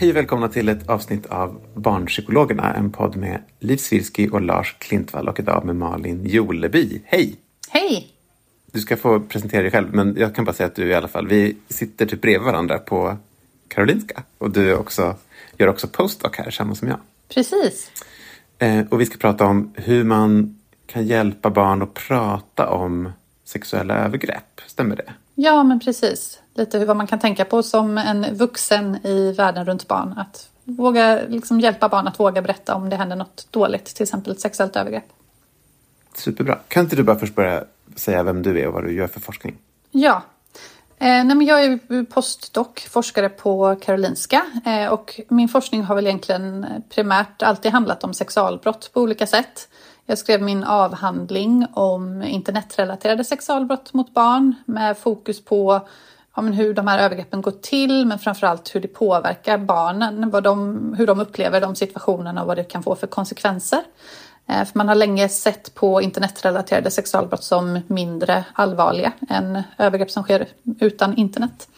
Hej 0.00 0.10
och 0.10 0.16
välkomna 0.16 0.48
till 0.48 0.68
ett 0.68 0.88
avsnitt 0.88 1.26
av 1.26 1.60
Barnpsykologerna, 1.74 2.74
en 2.74 2.92
podd 2.92 3.16
med 3.16 3.42
Liv 3.58 3.76
Svirsky 3.76 4.28
och 4.28 4.40
Lars 4.40 4.76
Klintvall 4.78 5.28
och 5.28 5.40
idag 5.40 5.64
med 5.64 5.76
Malin 5.76 6.26
Joleby. 6.26 7.02
Hej! 7.04 7.36
Hej! 7.68 8.08
Du 8.72 8.80
ska 8.80 8.96
få 8.96 9.20
presentera 9.20 9.62
dig 9.62 9.70
själv, 9.70 9.94
men 9.94 10.16
jag 10.18 10.34
kan 10.34 10.44
bara 10.44 10.52
säga 10.52 10.66
att 10.66 10.74
du 10.74 10.86
i 10.86 10.94
alla 10.94 11.08
fall, 11.08 11.28
vi 11.28 11.56
sitter 11.68 12.06
typ 12.06 12.20
bredvid 12.20 12.46
varandra 12.46 12.78
på 12.78 13.16
Karolinska 13.68 14.22
och 14.38 14.50
du 14.50 14.74
också, 14.74 15.14
gör 15.58 15.68
också 15.68 15.88
postdoc 15.88 16.36
här, 16.36 16.50
samma 16.50 16.74
som 16.74 16.88
jag. 16.88 16.98
Precis. 17.28 17.90
Eh, 18.58 18.86
och 18.90 19.00
vi 19.00 19.06
ska 19.06 19.18
prata 19.18 19.46
om 19.46 19.72
hur 19.76 20.04
man 20.04 20.60
kan 20.86 21.06
hjälpa 21.06 21.50
barn 21.50 21.82
att 21.82 21.94
prata 21.94 22.68
om 22.68 23.12
sexuella 23.44 23.94
övergrepp. 23.94 24.60
Stämmer 24.66 24.96
det? 24.96 25.12
Ja, 25.34 25.62
men 25.62 25.80
precis. 25.80 26.40
Lite 26.60 26.84
vad 26.84 26.96
man 26.96 27.06
kan 27.06 27.18
tänka 27.18 27.44
på 27.44 27.62
som 27.62 27.98
en 27.98 28.34
vuxen 28.34 29.06
i 29.06 29.32
världen 29.32 29.64
runt 29.64 29.88
barn. 29.88 30.14
Att 30.16 30.48
våga 30.64 31.20
liksom 31.28 31.60
hjälpa 31.60 31.88
barn 31.88 32.08
att 32.08 32.20
våga 32.20 32.42
berätta 32.42 32.74
om 32.74 32.90
det 32.90 32.96
händer 32.96 33.16
något 33.16 33.46
dåligt, 33.50 33.84
till 33.84 34.02
exempel 34.02 34.32
ett 34.32 34.40
sexuellt 34.40 34.76
övergrepp. 34.76 35.04
Superbra. 36.14 36.58
Kan 36.68 36.84
inte 36.84 36.96
du 36.96 37.02
bara 37.02 37.18
först 37.18 37.34
börja 37.34 37.64
säga 37.96 38.22
vem 38.22 38.42
du 38.42 38.60
är 38.60 38.66
och 38.66 38.72
vad 38.72 38.84
du 38.84 38.92
gör 38.92 39.06
för 39.06 39.20
forskning? 39.20 39.56
Ja. 39.90 40.22
Eh, 40.98 41.24
nej, 41.24 41.46
jag 41.46 41.64
är 41.64 42.04
postdoc, 42.04 42.88
forskare 42.90 43.28
på 43.28 43.76
Karolinska 43.82 44.42
eh, 44.66 44.92
och 44.92 45.20
min 45.28 45.48
forskning 45.48 45.82
har 45.82 45.94
väl 45.94 46.06
egentligen 46.06 46.66
primärt 46.94 47.42
alltid 47.42 47.72
handlat 47.72 48.04
om 48.04 48.14
sexualbrott 48.14 48.90
på 48.92 49.00
olika 49.00 49.26
sätt. 49.26 49.68
Jag 50.06 50.18
skrev 50.18 50.42
min 50.42 50.64
avhandling 50.64 51.66
om 51.72 52.22
internetrelaterade 52.22 53.24
sexualbrott 53.24 53.92
mot 53.92 54.14
barn 54.14 54.54
med 54.64 54.98
fokus 54.98 55.44
på 55.44 55.88
ja, 56.40 56.44
men 56.44 56.52
hur 56.52 56.74
de 56.74 56.86
här 56.86 56.98
övergreppen 56.98 57.42
går 57.42 57.50
till 57.50 58.06
men 58.06 58.18
framförallt 58.18 58.74
hur 58.74 58.80
det 58.80 58.88
påverkar 58.88 59.58
barnen, 59.58 60.30
vad 60.30 60.42
de, 60.42 60.94
hur 60.98 61.06
de 61.06 61.20
upplever 61.20 61.60
de 61.60 61.74
situationerna 61.74 62.40
och 62.40 62.46
vad 62.46 62.56
det 62.56 62.64
kan 62.64 62.82
få 62.82 62.94
för 62.94 63.06
konsekvenser. 63.06 63.82
Eh, 64.48 64.64
för 64.64 64.78
man 64.78 64.88
har 64.88 64.94
länge 64.94 65.28
sett 65.28 65.74
på 65.74 66.02
internetrelaterade 66.02 66.90
sexualbrott 66.90 67.44
som 67.44 67.80
mindre 67.86 68.44
allvarliga 68.52 69.12
än 69.28 69.62
övergrepp 69.78 70.10
som 70.10 70.22
sker 70.22 70.48
utan 70.80 71.16
internet. 71.16 71.68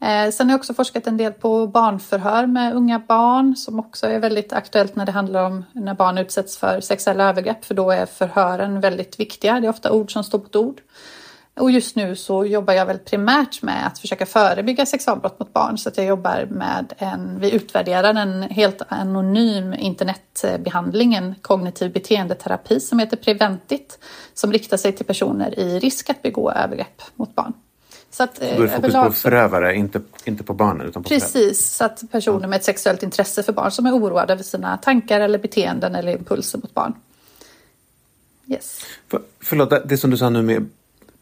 Eh, 0.00 0.30
sen 0.30 0.46
har 0.46 0.52
jag 0.52 0.58
också 0.58 0.74
forskat 0.74 1.06
en 1.06 1.16
del 1.16 1.32
på 1.32 1.66
barnförhör 1.66 2.46
med 2.46 2.74
unga 2.74 2.98
barn 2.98 3.56
som 3.56 3.80
också 3.80 4.06
är 4.06 4.18
väldigt 4.18 4.52
aktuellt 4.52 4.96
när 4.96 5.06
det 5.06 5.12
handlar 5.12 5.44
om 5.44 5.64
när 5.72 5.94
barn 5.94 6.18
utsätts 6.18 6.56
för 6.56 6.80
sexuella 6.80 7.28
övergrepp 7.28 7.64
för 7.64 7.74
då 7.74 7.90
är 7.90 8.06
förhören 8.06 8.80
väldigt 8.80 9.20
viktiga. 9.20 9.60
Det 9.60 9.66
är 9.66 9.70
ofta 9.70 9.92
ord 9.92 10.12
som 10.12 10.24
står 10.24 10.38
mot 10.38 10.56
ord. 10.56 10.80
Och 11.60 11.70
just 11.70 11.96
nu 11.96 12.16
så 12.16 12.46
jobbar 12.46 12.74
jag 12.74 12.86
väl 12.86 12.98
primärt 12.98 13.62
med 13.62 13.86
att 13.86 13.98
försöka 13.98 14.26
förebygga 14.26 14.86
sexualbrott 14.86 15.40
mot 15.40 15.52
barn 15.52 15.78
så 15.78 15.88
att 15.88 15.96
jag 15.96 16.06
jobbar 16.06 16.46
med 16.50 16.92
en, 16.98 17.40
vi 17.40 17.50
utvärderar 17.50 18.14
en 18.14 18.42
helt 18.42 18.82
anonym 18.88 19.74
internetbehandling, 19.74 21.14
en 21.14 21.34
kognitiv 21.42 21.92
beteendeterapi 21.92 22.80
som 22.80 22.98
heter 22.98 23.16
Preventit 23.16 23.98
som 24.34 24.52
riktar 24.52 24.76
sig 24.76 24.92
till 24.92 25.06
personer 25.06 25.58
i 25.58 25.78
risk 25.78 26.10
att 26.10 26.22
begå 26.22 26.52
övergrepp 26.52 27.02
mot 27.14 27.34
barn. 27.34 27.52
Så 28.10 28.22
att, 28.22 28.36
så 28.36 28.44
då 28.56 28.62
är 28.62 28.66
det 28.66 28.68
fokus 28.68 28.94
på 28.94 29.12
förövare, 29.12 29.76
inte, 29.76 30.00
inte 30.24 30.44
på 30.44 30.54
barnen? 30.54 30.86
Utan 30.86 31.02
på 31.02 31.08
precis, 31.08 31.76
så 31.76 31.84
att 31.84 32.02
personer 32.10 32.48
med 32.48 32.56
ett 32.56 32.64
sexuellt 32.64 33.02
intresse 33.02 33.42
för 33.42 33.52
barn 33.52 33.70
som 33.70 33.86
är 33.86 33.92
oroade 33.92 34.32
över 34.32 34.42
sina 34.42 34.76
tankar 34.76 35.20
eller 35.20 35.38
beteenden 35.38 35.94
eller 35.94 36.12
impulser 36.12 36.58
mot 36.58 36.74
barn. 36.74 36.94
Yes. 38.46 38.80
För, 39.08 39.22
förlåt, 39.40 39.88
det 39.88 39.98
som 39.98 40.10
du 40.10 40.16
sa 40.16 40.30
nu 40.30 40.42
med 40.42 40.68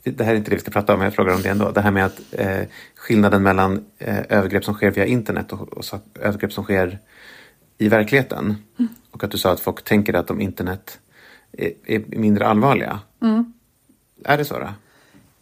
det 0.05 0.25
här 0.25 0.33
är 0.33 0.37
inte 0.37 0.51
det 0.51 0.57
vi 0.57 0.61
ska 0.61 0.71
prata 0.71 0.93
om, 0.93 0.99
men 0.99 1.05
jag 1.05 1.15
frågar 1.15 1.35
om 1.35 1.43
det 1.43 1.49
ändå. 1.49 1.71
Det 1.71 1.81
här 1.81 1.91
med 1.91 2.05
att 2.05 2.21
eh, 2.33 2.63
skillnaden 2.97 3.43
mellan 3.43 3.85
eh, 3.99 4.19
övergrepp 4.29 4.65
som 4.65 4.75
sker 4.75 4.91
via 4.91 5.07
internet 5.07 5.53
och, 5.53 5.73
och 5.73 5.85
så, 5.85 6.01
övergrepp 6.21 6.53
som 6.53 6.65
sker 6.65 6.99
i 7.79 7.89
verkligheten. 7.89 8.57
Mm. 8.79 8.89
Och 9.11 9.25
att 9.25 9.31
du 9.31 9.39
sa 9.39 9.53
att 9.53 9.61
folk 9.61 9.85
tänker 9.85 10.15
att 10.15 10.27
de 10.27 10.41
internet 10.41 10.99
är, 11.53 11.73
är 11.85 12.03
mindre 12.07 12.47
allvarliga. 12.47 13.01
Mm. 13.23 13.53
Är 14.25 14.39
det 14.39 14.45
så? 14.45 14.59
Då? 14.59 14.69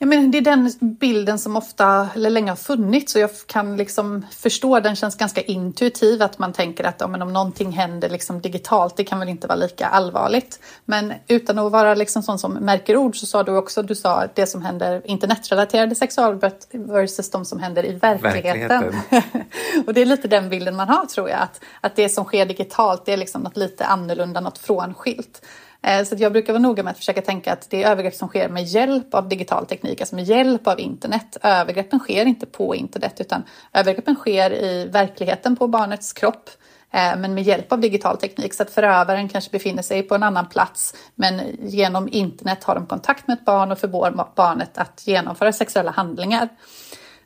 Ja, 0.03 0.07
men 0.07 0.31
det 0.31 0.39
är 0.39 0.43
den 0.43 0.73
bilden 0.81 1.39
som 1.39 1.57
ofta, 1.57 2.09
eller 2.15 2.31
länge 2.31 2.51
har 2.51 2.57
funnits 2.57 3.15
och 3.15 3.21
jag 3.21 3.31
kan 3.47 3.77
liksom 3.77 4.27
förstå, 4.31 4.81
den 4.81 4.97
känns 4.97 5.17
ganska 5.17 5.41
intuitiv 5.41 6.23
att 6.23 6.39
man 6.39 6.53
tänker 6.53 6.85
att 6.85 6.97
ja, 6.99 7.07
men 7.07 7.23
om 7.23 7.33
någonting 7.33 7.73
händer 7.73 8.09
liksom 8.09 8.41
digitalt, 8.41 8.97
det 8.97 9.05
kan 9.05 9.19
väl 9.19 9.29
inte 9.29 9.47
vara 9.47 9.57
lika 9.57 9.87
allvarligt. 9.87 10.61
Men 10.85 11.13
utan 11.29 11.59
att 11.59 11.73
vara 11.73 11.95
liksom 11.95 12.23
sån 12.23 12.39
som 12.39 12.53
märker 12.53 12.97
ord 12.97 13.17
så 13.17 13.27
sa 13.27 13.43
du 13.43 13.57
också, 13.57 13.83
du 13.83 13.95
sa 13.95 14.29
det 14.35 14.47
som 14.47 14.63
händer 14.63 15.03
internetrelaterade 15.05 15.95
sexualbrott 15.95 16.69
versus 16.73 17.31
de 17.31 17.45
som 17.45 17.59
händer 17.59 17.87
i 17.87 17.93
verkligheten. 17.93 18.69
verkligheten. 18.69 19.43
och 19.87 19.95
det 19.95 20.03
är 20.03 20.07
lite 20.07 20.29
den 20.29 20.49
bilden 20.49 20.77
man 20.77 20.89
har 20.89 21.07
tror 21.07 21.29
jag, 21.29 21.41
att, 21.41 21.61
att 21.81 21.97
det 21.97 22.09
som 22.09 22.25
sker 22.25 22.47
digitalt 22.47 23.05
det 23.05 23.13
är 23.13 23.17
liksom 23.17 23.43
något 23.43 23.57
lite 23.57 23.85
annorlunda, 23.85 24.41
något 24.41 24.59
frånskilt. 24.59 25.43
Eh, 25.83 26.05
så 26.05 26.15
jag 26.19 26.33
brukar 26.33 26.53
vara 26.53 26.63
noga 26.63 26.83
med 26.83 26.91
att 26.91 26.99
försöka 26.99 27.23
tänka 27.23 27.53
att 27.53 27.71
det 27.71 27.83
är 27.83 27.91
övergrepp 27.91 28.15
som 28.15 28.29
sker 28.29 28.49
med 28.49 28.65
hjälp 28.65 29.15
av 29.15 29.29
digital 29.29 29.67
teknik, 29.67 30.01
alltså 30.01 30.15
med 30.15 30.25
hjälp 30.25 30.67
av 30.67 30.81
internet. 30.81 31.37
Övergreppen 31.43 31.99
sker 31.99 32.27
inte 32.27 32.47
på 32.47 32.75
internet 32.75 33.21
utan 33.21 33.43
övergreppen 33.73 34.15
sker 34.15 34.53
i 34.53 34.89
verkligheten 34.93 35.57
på 35.57 35.69
barnets 35.69 36.13
kropp 36.13 36.51
eh, 36.91 37.17
men 37.17 37.35
med 37.35 37.45
hjälp 37.45 37.73
av 37.73 37.81
digital 37.81 38.17
teknik 38.17 38.55
så 38.55 38.63
att 38.63 38.71
förövaren 38.71 39.29
kanske 39.29 39.51
befinner 39.51 39.83
sig 39.83 40.03
på 40.03 40.15
en 40.15 40.23
annan 40.23 40.49
plats 40.49 40.95
men 41.15 41.41
genom 41.61 42.09
internet 42.13 42.65
har 42.65 42.75
de 42.75 42.87
kontakt 42.87 43.29
med 43.29 43.39
ett 43.39 43.45
barn 43.45 43.73
och 43.73 43.79
förmår 43.79 44.33
barnet 44.37 44.79
att 44.79 45.07
genomföra 45.07 45.53
sexuella 45.53 45.91
handlingar. 45.91 46.49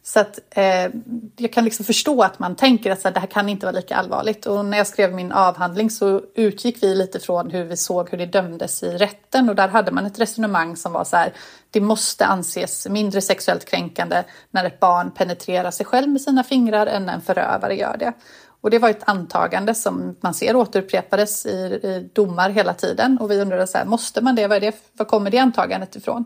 Så 0.06 0.20
att 0.20 0.38
eh, 0.50 0.90
jag 1.36 1.52
kan 1.52 1.64
liksom 1.64 1.84
förstå 1.84 2.22
att 2.22 2.38
man 2.38 2.56
tänker 2.56 2.90
att 2.90 3.00
så 3.00 3.08
här, 3.08 3.14
det 3.14 3.20
här 3.20 3.26
kan 3.26 3.48
inte 3.48 3.66
vara 3.66 3.76
lika 3.76 3.96
allvarligt. 3.96 4.46
Och 4.46 4.64
när 4.64 4.78
jag 4.78 4.86
skrev 4.86 5.14
min 5.14 5.32
avhandling 5.32 5.90
så 5.90 6.22
utgick 6.34 6.82
vi 6.82 6.94
lite 6.94 7.20
från 7.20 7.50
hur 7.50 7.64
vi 7.64 7.76
såg 7.76 8.10
hur 8.10 8.18
det 8.18 8.26
dömdes 8.26 8.82
i 8.82 8.90
rätten 8.90 9.48
och 9.48 9.54
där 9.54 9.68
hade 9.68 9.92
man 9.92 10.06
ett 10.06 10.18
resonemang 10.18 10.76
som 10.76 10.92
var 10.92 11.04
så 11.04 11.16
här, 11.16 11.32
det 11.70 11.80
måste 11.80 12.26
anses 12.26 12.88
mindre 12.88 13.20
sexuellt 13.20 13.64
kränkande 13.64 14.22
när 14.50 14.64
ett 14.64 14.80
barn 14.80 15.10
penetrerar 15.10 15.70
sig 15.70 15.86
själv 15.86 16.08
med 16.08 16.20
sina 16.20 16.44
fingrar 16.44 16.86
än 16.86 17.06
när 17.06 17.14
en 17.14 17.20
förövare 17.20 17.76
gör 17.76 17.96
det. 17.96 18.12
Och 18.60 18.70
det 18.70 18.78
var 18.78 18.90
ett 18.90 19.08
antagande 19.08 19.74
som 19.74 20.16
man 20.20 20.34
ser 20.34 20.56
återupprepades 20.56 21.46
i, 21.46 21.50
i 21.82 22.10
domar 22.12 22.50
hela 22.50 22.74
tiden 22.74 23.18
och 23.18 23.30
vi 23.30 23.40
undrade 23.40 23.66
så 23.66 23.78
här, 23.78 23.84
måste 23.84 24.20
man 24.20 24.34
det? 24.34 24.46
Vad, 24.46 24.62
det? 24.62 24.76
Var 24.92 25.06
kommer 25.06 25.30
det 25.30 25.38
antagandet 25.38 25.96
ifrån? 25.96 26.24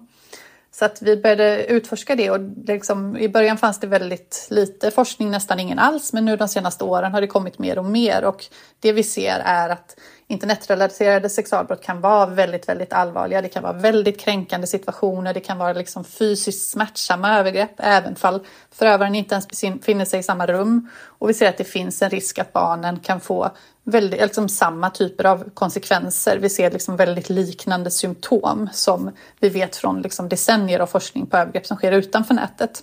Så 0.72 0.84
att 0.84 1.02
vi 1.02 1.17
började 1.17 1.64
utforska 1.64 2.17
det 2.17 2.31
och 2.31 2.40
liksom, 2.67 3.17
i 3.17 3.28
början 3.28 3.58
fanns 3.58 3.81
det 3.81 3.87
väldigt 3.87 4.46
lite 4.50 4.90
forskning, 4.90 5.31
nästan 5.31 5.61
ingen 5.61 5.78
alls, 5.78 6.12
men 6.12 6.25
nu 6.25 6.37
de 6.37 6.49
senaste 6.49 6.84
åren 6.84 7.12
har 7.12 7.20
det 7.20 7.26
kommit 7.26 7.58
mer 7.58 7.78
och 7.78 7.84
mer. 7.84 8.25
Och 8.25 8.44
det 8.81 8.93
vi 8.93 9.02
ser 9.02 9.43
är 9.44 9.69
att 9.69 9.96
internetrelaterade 10.31 11.29
sexualbrott 11.29 11.82
kan 11.82 12.00
vara 12.00 12.27
väldigt, 12.27 12.69
väldigt 12.69 12.93
allvarliga. 12.93 13.43
Det 13.43 13.49
kan 13.49 13.62
vara 13.62 13.73
väldigt 13.73 14.21
kränkande 14.21 14.67
situationer. 14.67 15.35
Det 15.35 15.41
kan 15.41 15.59
vara 15.59 15.73
liksom 15.73 16.05
fysiskt 16.05 16.71
smärtsamma 16.71 17.38
övergrepp, 17.38 17.73
även 17.79 18.17
fall 18.17 18.41
förövaren 18.73 19.15
inte 19.15 19.35
ens 19.35 19.49
befinner 19.49 20.05
sig 20.05 20.21
i 20.21 20.23
samma 20.23 20.47
rum. 20.47 20.88
Och 21.05 21.29
vi 21.29 21.35
ser 21.35 21.49
att 21.49 21.59
det 21.59 21.65
finns 21.65 22.03
en 22.03 22.11
risk 22.11 22.38
att 22.38 22.53
barnen 22.53 23.00
kan 23.00 23.21
få 23.21 23.50
väldigt, 23.85 24.21
liksom 24.21 24.49
samma 24.49 24.91
typer 24.91 25.25
av 25.25 25.50
konsekvenser. 25.55 26.38
Vi 26.38 26.49
ser 26.49 26.71
liksom 26.71 26.97
väldigt 26.97 27.29
liknande 27.29 27.91
symptom 27.91 28.69
som 28.73 29.11
vi 29.41 29.49
vet 29.49 29.77
från 29.77 30.03
liksom 30.03 30.29
decennier 30.29 30.81
av 30.81 30.87
forskning 30.87 31.27
på 31.27 31.37
övergrepp 31.37 31.67
som 31.67 31.77
sker 31.77 31.93
utanför 31.93 32.35
nätet. 32.35 32.82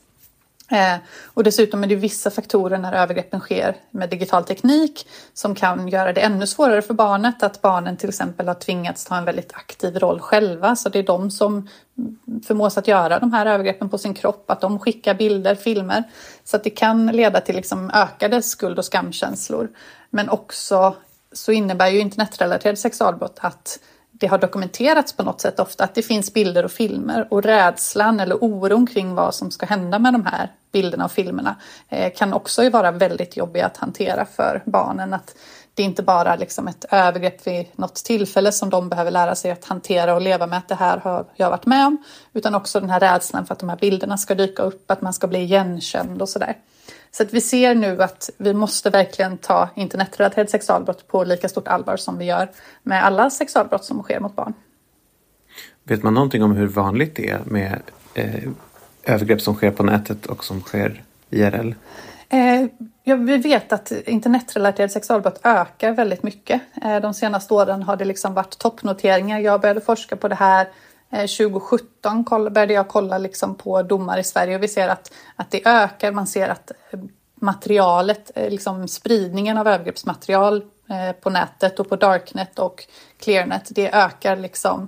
Eh, 0.71 0.95
och 1.25 1.43
dessutom 1.43 1.83
är 1.83 1.87
det 1.87 1.95
vissa 1.95 2.31
faktorer 2.31 2.77
när 2.77 2.93
övergreppen 2.93 3.39
sker 3.39 3.75
med 3.91 4.09
digital 4.09 4.43
teknik 4.43 5.07
som 5.33 5.55
kan 5.55 5.87
göra 5.87 6.13
det 6.13 6.21
ännu 6.21 6.47
svårare 6.47 6.81
för 6.81 6.93
barnet. 6.93 7.43
Att 7.43 7.61
barnen 7.61 7.97
till 7.97 8.09
exempel 8.09 8.47
har 8.47 8.55
tvingats 8.55 9.05
ta 9.05 9.17
en 9.17 9.25
väldigt 9.25 9.53
aktiv 9.53 9.99
roll 9.99 10.19
själva. 10.19 10.75
Så 10.75 10.89
det 10.89 10.99
är 10.99 11.03
de 11.03 11.31
som 11.31 11.69
förmås 12.47 12.77
att 12.77 12.87
göra 12.87 13.19
de 13.19 13.33
här 13.33 13.45
övergreppen 13.45 13.89
på 13.89 13.97
sin 13.97 14.13
kropp. 14.13 14.51
Att 14.51 14.61
de 14.61 14.79
skickar 14.79 15.13
bilder, 15.13 15.55
filmer. 15.55 16.03
Så 16.43 16.55
att 16.55 16.63
det 16.63 16.69
kan 16.69 17.07
leda 17.07 17.41
till 17.41 17.55
liksom 17.55 17.91
ökade 17.93 18.41
skuld 18.41 18.79
och 18.79 18.85
skamkänslor. 18.85 19.69
Men 20.09 20.29
också 20.29 20.95
så 21.31 21.51
innebär 21.51 21.87
ju 21.87 21.99
internetrelaterade 21.99 22.77
sexualbrott 22.77 23.39
att 23.41 23.79
det 24.11 24.27
har 24.27 24.37
dokumenterats 24.37 25.13
på 25.13 25.23
något 25.23 25.41
sätt 25.41 25.59
ofta 25.59 25.83
att 25.83 25.95
det 25.95 26.01
finns 26.01 26.33
bilder 26.33 26.65
och 26.65 26.71
filmer 26.71 27.27
och 27.29 27.43
rädslan 27.43 28.19
eller 28.19 28.43
oron 28.43 28.87
kring 28.87 29.15
vad 29.15 29.35
som 29.35 29.51
ska 29.51 29.65
hända 29.65 29.99
med 29.99 30.13
de 30.13 30.25
här 30.25 30.51
bilderna 30.71 31.05
och 31.05 31.11
filmerna 31.11 31.55
eh, 31.89 32.13
kan 32.13 32.33
också 32.33 32.69
vara 32.69 32.91
väldigt 32.91 33.37
jobbiga 33.37 33.65
att 33.65 33.77
hantera 33.77 34.25
för 34.25 34.63
barnen. 34.65 35.13
Att 35.13 35.35
det 35.73 35.83
är 35.83 35.85
inte 35.85 36.03
bara 36.03 36.35
liksom 36.35 36.67
ett 36.67 36.85
övergrepp 36.91 37.47
vid 37.47 37.65
något 37.75 37.95
tillfälle 37.95 38.51
som 38.51 38.69
de 38.69 38.89
behöver 38.89 39.11
lära 39.11 39.35
sig 39.35 39.51
att 39.51 39.65
hantera 39.65 40.15
och 40.15 40.21
leva 40.21 40.47
med 40.47 40.57
att 40.57 40.67
det 40.67 40.75
här 40.75 40.97
har 40.97 41.25
jag 41.35 41.49
varit 41.49 41.65
med 41.65 41.87
om, 41.87 41.97
utan 42.33 42.55
också 42.55 42.79
den 42.79 42.89
här 42.89 42.99
rädslan 42.99 43.45
för 43.45 43.53
att 43.53 43.59
de 43.59 43.69
här 43.69 43.77
bilderna 43.77 44.17
ska 44.17 44.35
dyka 44.35 44.63
upp, 44.63 44.91
att 44.91 45.01
man 45.01 45.13
ska 45.13 45.27
bli 45.27 45.39
igenkänd 45.39 46.21
och 46.21 46.29
sådär. 46.29 46.57
Så 47.11 47.23
att 47.23 47.33
vi 47.33 47.41
ser 47.41 47.75
nu 47.75 48.03
att 48.03 48.29
vi 48.37 48.53
måste 48.53 48.89
verkligen 48.89 49.37
ta 49.37 49.69
internetrelaterade 49.75 50.49
sexualbrott 50.49 51.07
på 51.07 51.23
lika 51.23 51.49
stort 51.49 51.67
allvar 51.67 51.97
som 51.97 52.17
vi 52.17 52.25
gör 52.25 52.49
med 52.83 53.05
alla 53.05 53.29
sexualbrott 53.29 53.85
som 53.85 54.03
sker 54.03 54.19
mot 54.19 54.35
barn. 54.35 54.53
Vet 55.83 56.03
man 56.03 56.13
någonting 56.13 56.43
om 56.43 56.51
hur 56.51 56.67
vanligt 56.67 57.15
det 57.15 57.29
är 57.29 57.41
med 57.45 57.81
eh, 58.13 58.49
övergrepp 59.07 59.41
som 59.41 59.55
sker 59.55 59.71
på 59.71 59.83
nätet 59.83 60.25
och 60.25 60.43
som 60.43 60.61
sker 60.61 61.03
IRL? 61.29 61.73
Eh, 62.29 62.65
ja, 63.03 63.15
vi 63.15 63.37
vet 63.37 63.73
att 63.73 63.91
internetrelaterade 63.91 64.93
sexualbrott 64.93 65.39
ökar 65.43 65.91
väldigt 65.91 66.23
mycket. 66.23 66.61
Eh, 66.83 66.99
de 66.99 67.13
senaste 67.13 67.53
åren 67.53 67.83
har 67.83 67.95
det 67.95 68.05
liksom 68.05 68.33
varit 68.33 68.57
toppnoteringar. 68.57 69.39
Jag 69.39 69.61
började 69.61 69.81
forska 69.81 70.15
på 70.15 70.27
det 70.27 70.35
här 70.35 70.67
eh, 71.11 71.19
2017 71.19 72.23
koll, 72.23 72.49
började 72.49 72.73
jag 72.73 72.87
kolla 72.87 73.17
liksom 73.17 73.55
på 73.55 73.83
domar 73.83 74.17
i 74.17 74.23
Sverige 74.23 74.55
och 74.55 74.63
vi 74.63 74.67
ser 74.67 74.87
att, 74.87 75.11
att 75.35 75.51
det 75.51 75.67
ökar. 75.67 76.11
Man 76.11 76.27
ser 76.27 76.49
att 76.49 76.71
eh, 76.91 76.99
materialet, 77.41 78.31
eh, 78.35 78.49
liksom 78.49 78.87
spridningen 78.87 79.57
av 79.57 79.67
övergreppsmaterial 79.67 80.63
eh, 80.89 81.11
på 81.21 81.29
nätet 81.29 81.79
och 81.79 81.89
på 81.89 81.95
Darknet 81.95 82.59
och 82.59 82.87
Clearnet, 83.19 83.67
det 83.69 83.91
ökar 83.91 84.35
liksom 84.35 84.87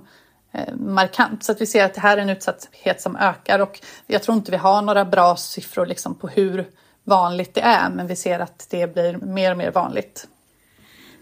markant. 0.74 1.44
Så 1.44 1.52
att 1.52 1.60
vi 1.60 1.66
ser 1.66 1.84
att 1.84 1.94
det 1.94 2.00
här 2.00 2.16
är 2.16 2.22
en 2.22 2.30
utsatthet 2.30 3.00
som 3.00 3.16
ökar 3.16 3.58
och 3.58 3.80
jag 4.06 4.22
tror 4.22 4.36
inte 4.36 4.50
vi 4.50 4.56
har 4.56 4.82
några 4.82 5.04
bra 5.04 5.36
siffror 5.36 5.86
liksom 5.86 6.14
på 6.14 6.28
hur 6.28 6.66
vanligt 7.04 7.54
det 7.54 7.60
är, 7.60 7.90
men 7.90 8.06
vi 8.06 8.16
ser 8.16 8.40
att 8.40 8.66
det 8.70 8.94
blir 8.94 9.16
mer 9.16 9.50
och 9.50 9.58
mer 9.58 9.70
vanligt. 9.70 10.28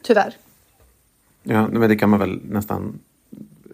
Tyvärr. 0.02 0.36
Ja, 1.42 1.68
men 1.68 1.88
det 1.88 1.96
kan 1.96 2.10
man 2.10 2.20
väl 2.20 2.40
nästan 2.44 2.98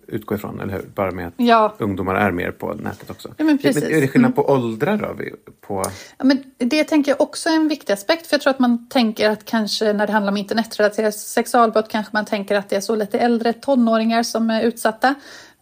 utgå 0.06 0.34
ifrån, 0.34 0.60
eller 0.60 0.72
hur? 0.72 0.82
Bara 0.94 1.10
med 1.10 1.26
att 1.28 1.34
ja. 1.36 1.74
ungdomar 1.78 2.14
är 2.14 2.30
mer 2.30 2.50
på 2.50 2.74
nätet 2.74 3.10
också. 3.10 3.34
Ja, 3.36 3.44
men 3.44 3.58
precis. 3.58 3.84
är 3.84 4.00
det 4.00 4.08
skillnad 4.08 4.34
på 4.34 4.50
åldrar 4.50 4.96
då? 4.96 5.16
På... 5.60 5.82
Ja, 6.18 6.24
men 6.24 6.44
det 6.58 6.84
tänker 6.84 7.10
jag 7.12 7.20
också 7.20 7.48
är 7.48 7.56
en 7.56 7.68
viktig 7.68 7.92
aspekt, 7.92 8.26
för 8.26 8.34
jag 8.34 8.40
tror 8.40 8.50
att 8.50 8.58
man 8.58 8.88
tänker 8.88 9.30
att 9.30 9.44
kanske 9.44 9.92
när 9.92 10.06
det 10.06 10.12
handlar 10.12 10.32
om 10.32 10.36
internetrelaterat 10.36 11.14
sexualbrott 11.14 11.88
kanske 11.88 12.10
man 12.12 12.24
tänker 12.24 12.56
att 12.56 12.68
det 12.68 12.76
är 12.76 12.80
så 12.80 12.96
lite 12.96 13.18
äldre 13.18 13.52
tonåringar 13.52 14.22
som 14.22 14.50
är 14.50 14.62
utsatta. 14.62 15.14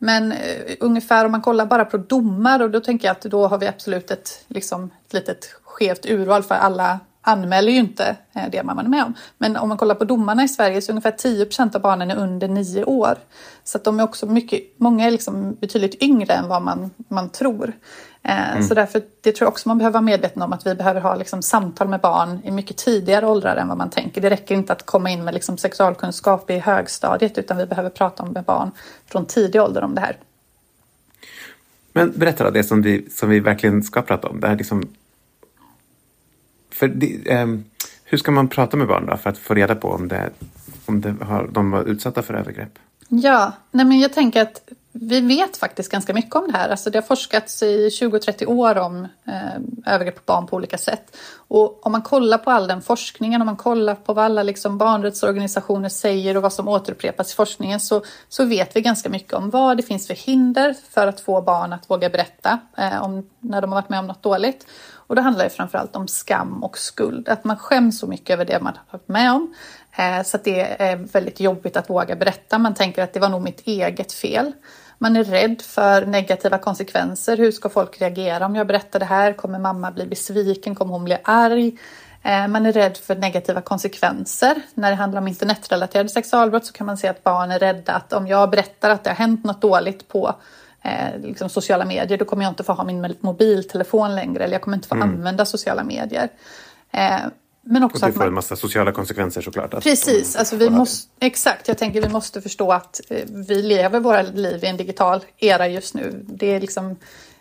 Men 0.04 0.32
eh, 0.32 0.76
ungefär 0.80 1.24
om 1.24 1.32
man 1.32 1.42
kollar 1.42 1.66
bara 1.66 1.84
på 1.84 1.96
domar 1.96 2.62
och 2.62 2.70
då 2.70 2.80
tänker 2.80 3.08
jag 3.08 3.12
att 3.12 3.22
då 3.22 3.46
har 3.46 3.58
vi 3.58 3.66
absolut 3.66 4.10
ett, 4.10 4.44
liksom, 4.48 4.90
ett 5.06 5.12
litet 5.12 5.54
skevt 5.64 6.06
urval 6.06 6.42
för 6.42 6.54
alla 6.54 7.00
anmäler 7.22 7.72
ju 7.72 7.78
inte 7.78 8.16
eh, 8.32 8.42
det 8.52 8.62
man 8.62 8.78
är 8.78 8.88
med 8.88 9.04
om. 9.04 9.14
Men 9.38 9.56
om 9.56 9.68
man 9.68 9.78
kollar 9.78 9.94
på 9.94 10.04
domarna 10.04 10.44
i 10.44 10.48
Sverige 10.48 10.82
så 10.82 10.90
är 10.90 10.92
ungefär 10.92 11.10
10 11.10 11.46
av 11.74 11.80
barnen 11.80 12.10
är 12.10 12.16
under 12.16 12.48
9 12.48 12.84
år. 12.84 13.18
Så 13.64 13.78
att 13.78 13.84
de 13.84 14.00
är 14.00 14.04
också 14.04 14.26
mycket, 14.26 14.62
många 14.76 15.06
är 15.06 15.10
liksom 15.10 15.54
betydligt 15.60 16.02
yngre 16.02 16.32
än 16.32 16.48
vad 16.48 16.62
man, 16.62 16.90
man 17.08 17.28
tror. 17.28 17.72
Eh, 18.22 18.52
mm. 18.52 18.62
Så 18.62 18.74
därför, 18.74 19.02
det 19.20 19.32
tror 19.32 19.46
jag 19.46 19.52
också 19.52 19.68
man 19.68 19.78
behöver 19.78 19.92
vara 19.92 20.02
medveten 20.02 20.42
om 20.42 20.52
att 20.52 20.66
vi 20.66 20.74
behöver 20.74 21.00
ha 21.00 21.14
liksom 21.14 21.42
samtal 21.42 21.88
med 21.88 22.00
barn 22.00 22.40
i 22.44 22.50
mycket 22.50 22.76
tidigare 22.76 23.26
åldrar 23.26 23.56
än 23.56 23.68
vad 23.68 23.78
man 23.78 23.90
tänker. 23.90 24.20
Det 24.20 24.30
räcker 24.30 24.54
inte 24.54 24.72
att 24.72 24.86
komma 24.86 25.10
in 25.10 25.24
med 25.24 25.34
liksom 25.34 25.58
sexualkunskap 25.58 26.50
i 26.50 26.58
högstadiet 26.58 27.38
utan 27.38 27.56
vi 27.56 27.66
behöver 27.66 27.90
prata 27.90 28.24
med 28.24 28.44
barn 28.44 28.70
från 29.06 29.26
tidig 29.26 29.62
ålder 29.62 29.84
om 29.84 29.94
det 29.94 30.00
här. 30.00 30.16
Men 31.92 32.12
berätta 32.16 32.44
då 32.44 32.50
det 32.50 32.64
som 32.64 32.82
vi, 32.82 33.08
som 33.10 33.28
vi 33.28 33.40
verkligen 33.40 33.82
ska 33.82 34.02
prata 34.02 34.28
om. 34.28 34.40
Det 34.40 34.48
här 34.48 34.56
liksom 34.56 34.88
för 36.72 36.88
det, 36.88 37.30
eh, 37.30 37.46
hur 38.04 38.18
ska 38.18 38.30
man 38.30 38.48
prata 38.48 38.76
med 38.76 38.88
barn 38.88 39.06
då 39.06 39.16
för 39.16 39.30
att 39.30 39.38
få 39.38 39.54
reda 39.54 39.74
på 39.74 39.88
om, 39.88 40.08
det, 40.08 40.30
om 40.86 41.00
det 41.00 41.14
har, 41.20 41.48
de 41.52 41.70
var 41.70 41.84
utsatta 41.84 42.22
för 42.22 42.34
övergrepp? 42.34 42.78
Ja, 43.08 43.52
nej 43.70 43.86
men 43.86 44.00
jag 44.00 44.12
tänker 44.12 44.42
att 44.42 44.62
vi 44.92 45.20
vet 45.20 45.56
faktiskt 45.56 45.92
ganska 45.92 46.14
mycket 46.14 46.34
om 46.34 46.46
det 46.52 46.58
här. 46.58 46.68
Alltså 46.68 46.90
det 46.90 46.98
har 46.98 47.02
forskats 47.02 47.62
i 47.62 47.88
20-30 47.88 48.46
år 48.46 48.78
om 48.78 49.04
eh, 49.26 49.94
övergrepp 49.94 50.14
på 50.14 50.22
barn 50.26 50.46
på 50.46 50.56
olika 50.56 50.78
sätt. 50.78 51.16
Och 51.48 51.86
om 51.86 51.92
man 51.92 52.02
kollar 52.02 52.38
på 52.38 52.50
all 52.50 52.66
den 52.66 52.82
forskningen, 52.82 53.42
om 53.42 53.46
man 53.46 53.56
kollar 53.56 53.94
på 53.94 54.14
vad 54.14 54.24
alla 54.24 54.42
liksom 54.42 54.78
barnrättsorganisationer 54.78 55.88
säger 55.88 56.36
och 56.36 56.42
vad 56.42 56.52
som 56.52 56.68
återupprepas 56.68 57.32
i 57.32 57.34
forskningen 57.34 57.80
så, 57.80 58.02
så 58.28 58.44
vet 58.44 58.76
vi 58.76 58.80
ganska 58.80 59.08
mycket 59.08 59.32
om 59.32 59.50
vad 59.50 59.76
det 59.76 59.82
finns 59.82 60.06
för 60.06 60.14
hinder 60.14 60.74
för 60.90 61.06
att 61.06 61.20
få 61.20 61.42
barn 61.42 61.72
att 61.72 61.90
våga 61.90 62.10
berätta 62.10 62.58
eh, 62.76 63.02
om 63.02 63.28
när 63.40 63.60
de 63.60 63.72
har 63.72 63.80
varit 63.80 63.88
med 63.88 63.98
om 63.98 64.06
något 64.06 64.22
dåligt. 64.22 64.66
Och 65.12 65.16
det 65.16 65.22
handlar 65.22 65.44
ju 65.44 65.50
framförallt 65.50 65.96
om 65.96 66.08
skam 66.08 66.62
och 66.62 66.78
skuld, 66.78 67.28
att 67.28 67.44
man 67.44 67.56
skäms 67.56 67.98
så 67.98 68.06
mycket 68.06 68.34
över 68.34 68.44
det 68.44 68.60
man 68.60 68.72
har 68.76 68.98
varit 68.98 69.08
med 69.08 69.32
om. 69.32 69.54
Eh, 69.96 70.22
så 70.22 70.36
att 70.36 70.44
det 70.44 70.82
är 70.82 70.96
väldigt 70.96 71.40
jobbigt 71.40 71.76
att 71.76 71.90
våga 71.90 72.16
berätta. 72.16 72.58
Man 72.58 72.74
tänker 72.74 73.02
att 73.02 73.12
det 73.12 73.20
var 73.20 73.28
nog 73.28 73.42
mitt 73.42 73.60
eget 73.60 74.12
fel. 74.12 74.52
Man 74.98 75.16
är 75.16 75.24
rädd 75.24 75.62
för 75.62 76.06
negativa 76.06 76.58
konsekvenser. 76.58 77.36
Hur 77.36 77.52
ska 77.52 77.68
folk 77.68 78.00
reagera 78.00 78.46
om 78.46 78.56
jag 78.56 78.66
berättar 78.66 78.98
det 78.98 79.04
här? 79.04 79.32
Kommer 79.32 79.58
mamma 79.58 79.90
bli 79.90 80.06
besviken? 80.06 80.74
Kommer 80.74 80.92
hon 80.92 81.04
bli 81.04 81.16
arg? 81.24 81.78
Eh, 82.22 82.48
man 82.48 82.66
är 82.66 82.72
rädd 82.72 82.96
för 82.96 83.16
negativa 83.16 83.60
konsekvenser. 83.60 84.62
När 84.74 84.90
det 84.90 84.96
handlar 84.96 85.20
om 85.20 85.28
internetrelaterade 85.28 86.08
sexualbrott 86.08 86.66
så 86.66 86.72
kan 86.72 86.86
man 86.86 86.96
se 86.96 87.08
att 87.08 87.24
barn 87.24 87.50
är 87.50 87.58
rädda 87.58 87.92
att 87.92 88.12
om 88.12 88.26
jag 88.26 88.50
berättar 88.50 88.90
att 88.90 89.04
det 89.04 89.10
har 89.10 89.16
hänt 89.16 89.44
något 89.44 89.62
dåligt 89.62 90.08
på 90.08 90.34
eh, 90.82 91.20
liksom 91.20 91.48
sociala 91.48 91.84
medier, 91.84 92.18
då 92.18 92.24
kommer 92.24 92.44
jag 92.44 92.50
inte 92.50 92.64
få 92.64 92.72
ha 92.72 92.84
min 92.84 93.16
mobiltelefon 93.20 94.14
längre 94.14 94.44
eller 94.44 94.54
jag 94.54 94.62
kommer 94.62 94.76
inte 94.76 94.88
få 94.88 94.94
mm. 94.94 95.08
använda 95.08 95.46
sociala 95.46 95.84
medier. 95.84 96.28
Eh, 96.90 97.20
men 97.64 97.82
också 97.82 98.04
och 98.04 98.08
det 98.08 98.12
får 98.12 98.20
man... 98.20 98.28
en 98.28 98.34
massa 98.34 98.56
sociala 98.56 98.92
konsekvenser 98.92 99.42
såklart. 99.42 99.82
Precis, 99.82 100.36
alltså 100.36 100.56
vi 100.56 100.70
måste, 100.70 101.10
exakt. 101.20 101.68
Jag 101.68 101.78
tänker 101.78 102.02
vi 102.02 102.08
måste 102.08 102.40
förstå 102.40 102.72
att 102.72 103.00
eh, 103.08 103.24
vi 103.48 103.62
lever 103.62 104.00
våra 104.00 104.22
liv 104.22 104.64
i 104.64 104.66
en 104.66 104.76
digital 104.76 105.24
era 105.38 105.68
just 105.68 105.94
nu. 105.94 106.24
Det 106.28 106.46
är 106.46 106.60
liksom 106.60 106.96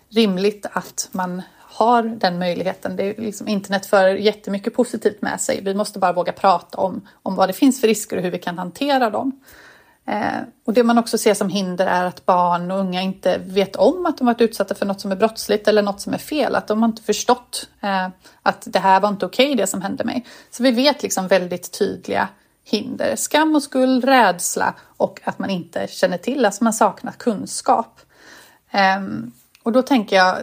rimligt 0.10 0.66
att 0.72 1.10
man 1.12 1.42
har 1.58 2.04
den 2.04 2.40
möjligheten. 2.40 2.96
Det 2.96 3.04
är 3.04 3.22
liksom, 3.22 3.48
internet 3.48 3.86
för 3.86 4.08
jättemycket 4.08 4.74
positivt 4.74 5.22
med 5.22 5.42
sig. 5.42 5.62
Vi 5.64 5.74
måste 5.74 6.00
bara 6.00 6.14
våga 6.14 6.32
prata 6.32 6.78
om, 6.78 7.08
om 7.24 7.36
vad 7.36 7.50
det 7.50 7.54
finns 7.54 7.82
för 7.82 7.88
risker 7.88 8.18
och 8.18 8.24
hur 8.24 8.32
vi 8.32 8.40
kan 8.40 8.58
hantera 8.58 9.10
dem. 9.10 9.42
Eh, 10.12 10.42
och 10.66 10.74
det 10.74 10.84
man 10.84 10.98
också 10.98 11.18
ser 11.18 11.34
som 11.34 11.50
hinder 11.50 11.86
är 11.86 12.06
att 12.06 12.26
barn 12.26 12.72
och 12.72 12.80
unga 12.80 13.02
inte 13.02 13.38
vet 13.38 13.76
om 13.76 14.06
att 14.06 14.18
de 14.18 14.28
varit 14.28 14.42
utsatta 14.42 14.76
för 14.76 14.86
något 14.86 15.02
som 15.02 15.12
är 15.12 15.16
brottsligt 15.16 15.68
eller 15.68 15.82
något 15.82 16.02
som 16.02 16.14
är 16.14 16.18
fel. 16.18 16.56
Att 16.56 16.68
de 16.68 16.82
har 16.82 16.90
inte 16.90 17.02
förstått 17.02 17.70
eh, 17.82 18.08
att 18.44 18.64
det 18.66 18.80
här 18.80 19.00
var 19.00 19.10
inte 19.10 19.26
okej 19.26 19.46
okay, 19.46 19.56
det 19.56 19.68
som 19.68 19.82
hände 19.82 20.04
mig. 20.04 20.26
Så 20.50 20.64
vi 20.64 20.72
vet 20.72 21.04
liksom 21.04 21.28
väldigt 21.28 21.80
tydliga 21.80 22.28
hinder. 22.64 23.16
Skam 23.16 23.56
och 23.56 23.64
skuld, 23.64 24.06
rädsla 24.06 24.74
och 24.98 25.20
att 25.24 25.40
man 25.40 25.50
inte 25.50 25.88
känner 25.88 26.18
till, 26.18 26.46
alltså 26.46 26.64
man 26.64 26.74
saknar 26.74 27.12
kunskap. 27.12 28.00
Ehm, 28.72 29.32
och 29.64 29.72
då 29.72 29.82
tänker 29.82 30.16
jag, 30.16 30.38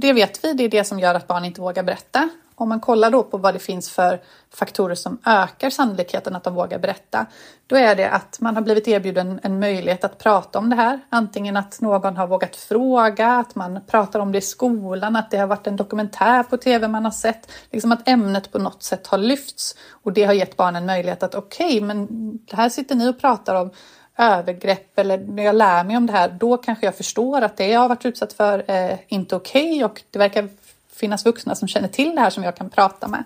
det 0.00 0.12
vet 0.12 0.44
vi, 0.44 0.52
det 0.52 0.64
är 0.64 0.68
det 0.68 0.84
som 0.84 1.00
gör 1.00 1.14
att 1.14 1.26
barn 1.26 1.44
inte 1.44 1.60
vågar 1.60 1.82
berätta 1.82 2.28
om 2.62 2.68
man 2.68 2.80
kollar 2.80 3.10
då 3.10 3.22
på 3.22 3.38
vad 3.38 3.54
det 3.54 3.58
finns 3.58 3.90
för 3.90 4.20
faktorer 4.54 4.94
som 4.94 5.18
ökar 5.26 5.70
sannolikheten 5.70 6.36
att 6.36 6.44
de 6.44 6.54
vågar 6.54 6.78
berätta, 6.78 7.26
då 7.66 7.76
är 7.76 7.96
det 7.96 8.10
att 8.10 8.40
man 8.40 8.54
har 8.54 8.62
blivit 8.62 8.88
erbjuden 8.88 9.40
en 9.42 9.60
möjlighet 9.60 10.04
att 10.04 10.18
prata 10.18 10.58
om 10.58 10.70
det 10.70 10.76
här. 10.76 11.00
Antingen 11.08 11.56
att 11.56 11.80
någon 11.80 12.16
har 12.16 12.26
vågat 12.26 12.56
fråga, 12.56 13.28
att 13.28 13.54
man 13.54 13.80
pratar 13.86 14.20
om 14.20 14.32
det 14.32 14.38
i 14.38 14.40
skolan, 14.40 15.16
att 15.16 15.30
det 15.30 15.36
har 15.36 15.46
varit 15.46 15.66
en 15.66 15.76
dokumentär 15.76 16.42
på 16.42 16.56
tv 16.56 16.88
man 16.88 17.04
har 17.04 17.12
sett. 17.12 17.50
Liksom 17.70 17.92
att 17.92 18.08
ämnet 18.08 18.52
på 18.52 18.58
något 18.58 18.82
sätt 18.82 19.06
har 19.06 19.18
lyfts 19.18 19.74
och 19.90 20.12
det 20.12 20.24
har 20.24 20.32
gett 20.32 20.56
barnen 20.56 20.86
möjlighet 20.86 21.22
att 21.22 21.34
okej, 21.34 21.66
okay, 21.66 21.80
men 21.80 22.08
här 22.52 22.68
sitter 22.68 22.94
ni 22.94 23.10
och 23.10 23.20
pratar 23.20 23.54
om 23.54 23.70
övergrepp 24.18 24.98
eller 24.98 25.18
när 25.18 25.42
jag 25.42 25.54
lär 25.54 25.84
mig 25.84 25.96
om 25.96 26.06
det 26.06 26.12
här, 26.12 26.28
då 26.28 26.56
kanske 26.56 26.86
jag 26.86 26.96
förstår 26.96 27.42
att 27.42 27.56
det 27.56 27.68
jag 27.68 27.80
har 27.80 27.88
varit 27.88 28.06
utsatt 28.06 28.32
för 28.32 28.64
är 28.66 28.98
inte 29.08 29.36
okej 29.36 29.72
okay 29.72 29.84
och 29.84 30.02
det 30.10 30.18
verkar 30.18 30.48
finnas 30.92 31.26
vuxna 31.26 31.54
som 31.54 31.68
känner 31.68 31.88
till 31.88 32.14
det 32.14 32.20
här 32.20 32.30
som 32.30 32.44
jag 32.44 32.56
kan 32.56 32.70
prata 32.70 33.08
med. 33.08 33.24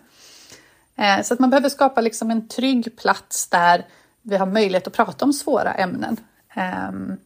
Eh, 0.96 1.22
så 1.22 1.34
att 1.34 1.40
man 1.40 1.50
behöver 1.50 1.68
skapa 1.68 2.00
liksom 2.00 2.30
en 2.30 2.48
trygg 2.48 2.96
plats 2.96 3.48
där 3.48 3.86
vi 4.22 4.36
har 4.36 4.46
möjlighet 4.46 4.86
att 4.86 4.92
prata 4.92 5.24
om 5.24 5.32
svåra 5.32 5.74
ämnen. 5.74 6.16
Ehm, 6.54 7.16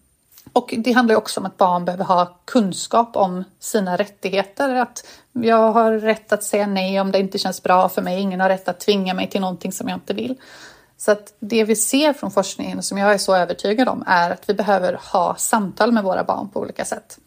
och 0.52 0.74
det 0.78 0.92
handlar 0.92 1.14
också 1.14 1.40
om 1.40 1.46
att 1.46 1.56
barn 1.56 1.84
behöver 1.84 2.04
ha 2.04 2.38
kunskap 2.44 3.16
om 3.16 3.44
sina 3.58 3.96
rättigheter. 3.96 4.74
Att 4.74 5.06
jag 5.32 5.72
har 5.72 5.92
rätt 5.92 6.32
att 6.32 6.44
säga 6.44 6.66
nej 6.66 7.00
om 7.00 7.12
det 7.12 7.18
inte 7.18 7.38
känns 7.38 7.62
bra 7.62 7.88
för 7.88 8.02
mig. 8.02 8.20
Ingen 8.20 8.40
har 8.40 8.48
rätt 8.48 8.68
att 8.68 8.80
tvinga 8.80 9.14
mig 9.14 9.30
till 9.30 9.40
någonting 9.40 9.72
som 9.72 9.88
jag 9.88 9.96
inte 9.96 10.14
vill. 10.14 10.36
Så 10.96 11.12
att 11.12 11.34
det 11.38 11.64
vi 11.64 11.76
ser 11.76 12.12
från 12.12 12.30
forskningen, 12.30 12.82
som 12.82 12.98
jag 12.98 13.12
är 13.14 13.18
så 13.18 13.34
övertygad 13.34 13.88
om, 13.88 14.04
är 14.06 14.30
att 14.30 14.48
vi 14.48 14.54
behöver 14.54 15.00
ha 15.12 15.36
samtal 15.36 15.92
med 15.92 16.04
våra 16.04 16.24
barn 16.24 16.48
på 16.48 16.60
olika 16.60 16.84
sätt. 16.84 17.18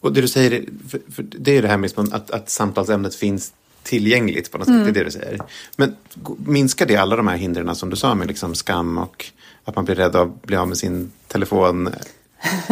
Och 0.00 0.12
det 0.12 0.20
du 0.20 0.28
säger, 0.28 0.64
för, 0.88 1.00
för 1.12 1.22
det 1.22 1.56
är 1.56 1.62
det 1.62 1.68
här 1.68 1.76
med 1.76 1.92
att, 2.12 2.30
att 2.30 2.50
samtalsämnet 2.50 3.14
finns 3.14 3.52
tillgängligt 3.82 4.50
på 4.50 4.58
något 4.58 4.66
sätt, 4.66 4.74
mm. 4.74 4.84
det 4.84 4.90
är 4.90 5.04
det 5.04 5.04
du 5.04 5.10
säger. 5.10 5.40
Men 5.76 5.96
minskar 6.38 6.86
det 6.86 6.96
alla 6.96 7.16
de 7.16 7.28
här 7.28 7.36
hindren 7.36 7.76
som 7.76 7.90
du 7.90 7.96
sa 7.96 8.14
med 8.14 8.28
liksom 8.28 8.54
skam 8.54 8.98
och 8.98 9.26
att 9.64 9.76
man 9.76 9.84
blir 9.84 9.94
rädd 9.94 10.16
att 10.16 10.42
bli 10.42 10.56
av 10.56 10.68
med 10.68 10.76
sin 10.76 11.12
telefon? 11.28 11.84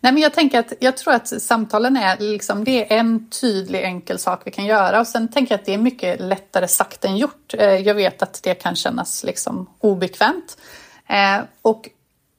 Nej, 0.00 0.12
men 0.12 0.18
jag 0.18 0.34
tänker 0.34 0.58
att 0.58 0.72
jag 0.80 0.96
tror 0.96 1.14
att 1.14 1.42
samtalen 1.42 1.96
är 1.96 2.18
liksom, 2.18 2.64
det 2.64 2.92
är 2.92 2.98
en 2.98 3.30
tydlig 3.30 3.82
enkel 3.82 4.18
sak 4.18 4.42
vi 4.44 4.50
kan 4.50 4.64
göra 4.64 5.00
och 5.00 5.06
sen 5.06 5.28
tänker 5.28 5.54
jag 5.54 5.58
att 5.58 5.66
det 5.66 5.74
är 5.74 5.78
mycket 5.78 6.20
lättare 6.20 6.68
sagt 6.68 7.04
än 7.04 7.16
gjort. 7.16 7.54
Eh, 7.54 7.64
jag 7.64 7.94
vet 7.94 8.22
att 8.22 8.40
det 8.42 8.54
kan 8.54 8.76
kännas 8.76 9.24
liksom 9.24 9.66
obekvämt 9.78 10.58
eh, 11.06 11.40
och 11.62 11.88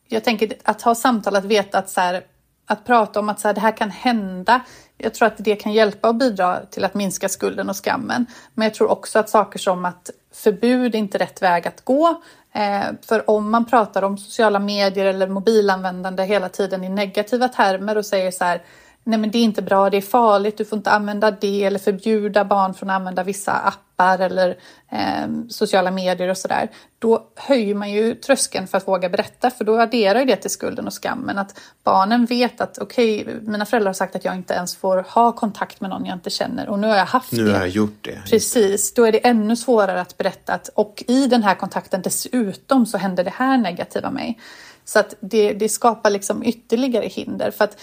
jag 0.07 0.23
tänker 0.23 0.53
att 0.63 0.81
ha 0.81 0.95
samtal, 0.95 1.35
att 1.35 1.45
veta 1.45 1.77
att 1.77 1.89
så 1.89 2.01
här, 2.01 2.23
att 2.71 2.85
prata 2.85 3.19
om 3.19 3.29
att 3.29 3.39
så 3.39 3.47
här, 3.47 3.55
det 3.55 3.61
här 3.61 3.77
kan 3.77 3.91
hända. 3.91 4.61
Jag 4.97 5.13
tror 5.13 5.27
att 5.27 5.37
det 5.37 5.55
kan 5.55 5.73
hjälpa 5.73 6.07
och 6.07 6.15
bidra 6.15 6.59
till 6.65 6.85
att 6.85 6.93
minska 6.93 7.29
skulden 7.29 7.69
och 7.69 7.75
skammen. 7.75 8.25
Men 8.53 8.65
jag 8.65 8.73
tror 8.73 8.91
också 8.91 9.19
att 9.19 9.29
saker 9.29 9.59
som 9.59 9.85
att 9.85 10.09
förbud 10.33 10.95
är 10.95 10.99
inte 10.99 11.17
rätt 11.17 11.41
väg 11.41 11.67
att 11.67 11.85
gå. 11.85 12.21
Eh, 12.53 12.83
för 13.07 13.29
om 13.29 13.51
man 13.51 13.65
pratar 13.65 14.03
om 14.03 14.17
sociala 14.17 14.59
medier 14.59 15.05
eller 15.05 15.27
mobilanvändande 15.27 16.23
hela 16.23 16.49
tiden 16.49 16.83
i 16.83 16.89
negativa 16.89 17.47
termer 17.47 17.97
och 17.97 18.05
säger 18.05 18.31
så 18.31 18.43
här 18.43 18.61
nej 19.03 19.19
men 19.19 19.31
det 19.31 19.37
är 19.37 19.43
inte 19.43 19.61
bra, 19.61 19.89
det 19.89 19.97
är 19.97 20.01
farligt, 20.01 20.57
du 20.57 20.65
får 20.65 20.77
inte 20.77 20.91
använda 20.91 21.31
det 21.31 21.63
eller 21.63 21.79
förbjuda 21.79 22.45
barn 22.45 22.73
från 22.73 22.89
att 22.89 22.95
använda 22.95 23.23
vissa 23.23 23.51
appar 23.51 24.19
eller 24.19 24.49
eh, 24.91 25.27
sociala 25.49 25.91
medier 25.91 26.29
och 26.29 26.37
sådär. 26.37 26.69
Då 26.99 27.23
höjer 27.35 27.75
man 27.75 27.91
ju 27.91 28.15
tröskeln 28.15 28.67
för 28.67 28.77
att 28.77 28.87
våga 28.87 29.09
berätta 29.09 29.51
för 29.51 29.65
då 29.65 29.79
adderar 29.79 30.25
det 30.25 30.35
till 30.35 30.49
skulden 30.49 30.87
och 30.87 30.93
skammen. 30.93 31.37
Att 31.37 31.59
barnen 31.83 32.25
vet 32.25 32.61
att 32.61 32.77
okej, 32.77 33.21
okay, 33.21 33.35
mina 33.41 33.65
föräldrar 33.65 33.89
har 33.89 33.93
sagt 33.93 34.15
att 34.15 34.25
jag 34.25 34.35
inte 34.35 34.53
ens 34.53 34.75
får 34.75 35.05
ha 35.09 35.31
kontakt 35.31 35.81
med 35.81 35.89
någon 35.89 36.05
jag 36.05 36.15
inte 36.15 36.29
känner 36.29 36.69
och 36.69 36.79
nu 36.79 36.87
har 36.87 36.97
jag 36.97 37.05
haft 37.05 37.31
nu 37.31 37.37
det. 37.37 37.43
Nu 37.43 37.51
har 37.51 37.59
jag 37.59 37.69
gjort 37.69 37.97
det. 38.01 38.21
Precis, 38.29 38.93
då 38.93 39.03
är 39.03 39.11
det 39.11 39.27
ännu 39.27 39.55
svårare 39.55 40.01
att 40.01 40.17
berätta 40.17 40.53
att 40.53 40.67
och 40.67 41.03
i 41.07 41.27
den 41.27 41.43
här 41.43 41.55
kontakten 41.55 42.01
dessutom 42.01 42.85
så 42.85 42.97
händer 42.97 43.23
det 43.23 43.33
här 43.35 43.57
negativa 43.57 44.11
mig. 44.11 44.39
Så 44.85 44.99
att 44.99 45.13
det, 45.19 45.53
det 45.53 45.69
skapar 45.69 46.09
liksom 46.09 46.43
ytterligare 46.43 47.05
hinder. 47.05 47.51
För 47.51 47.63
att 47.63 47.77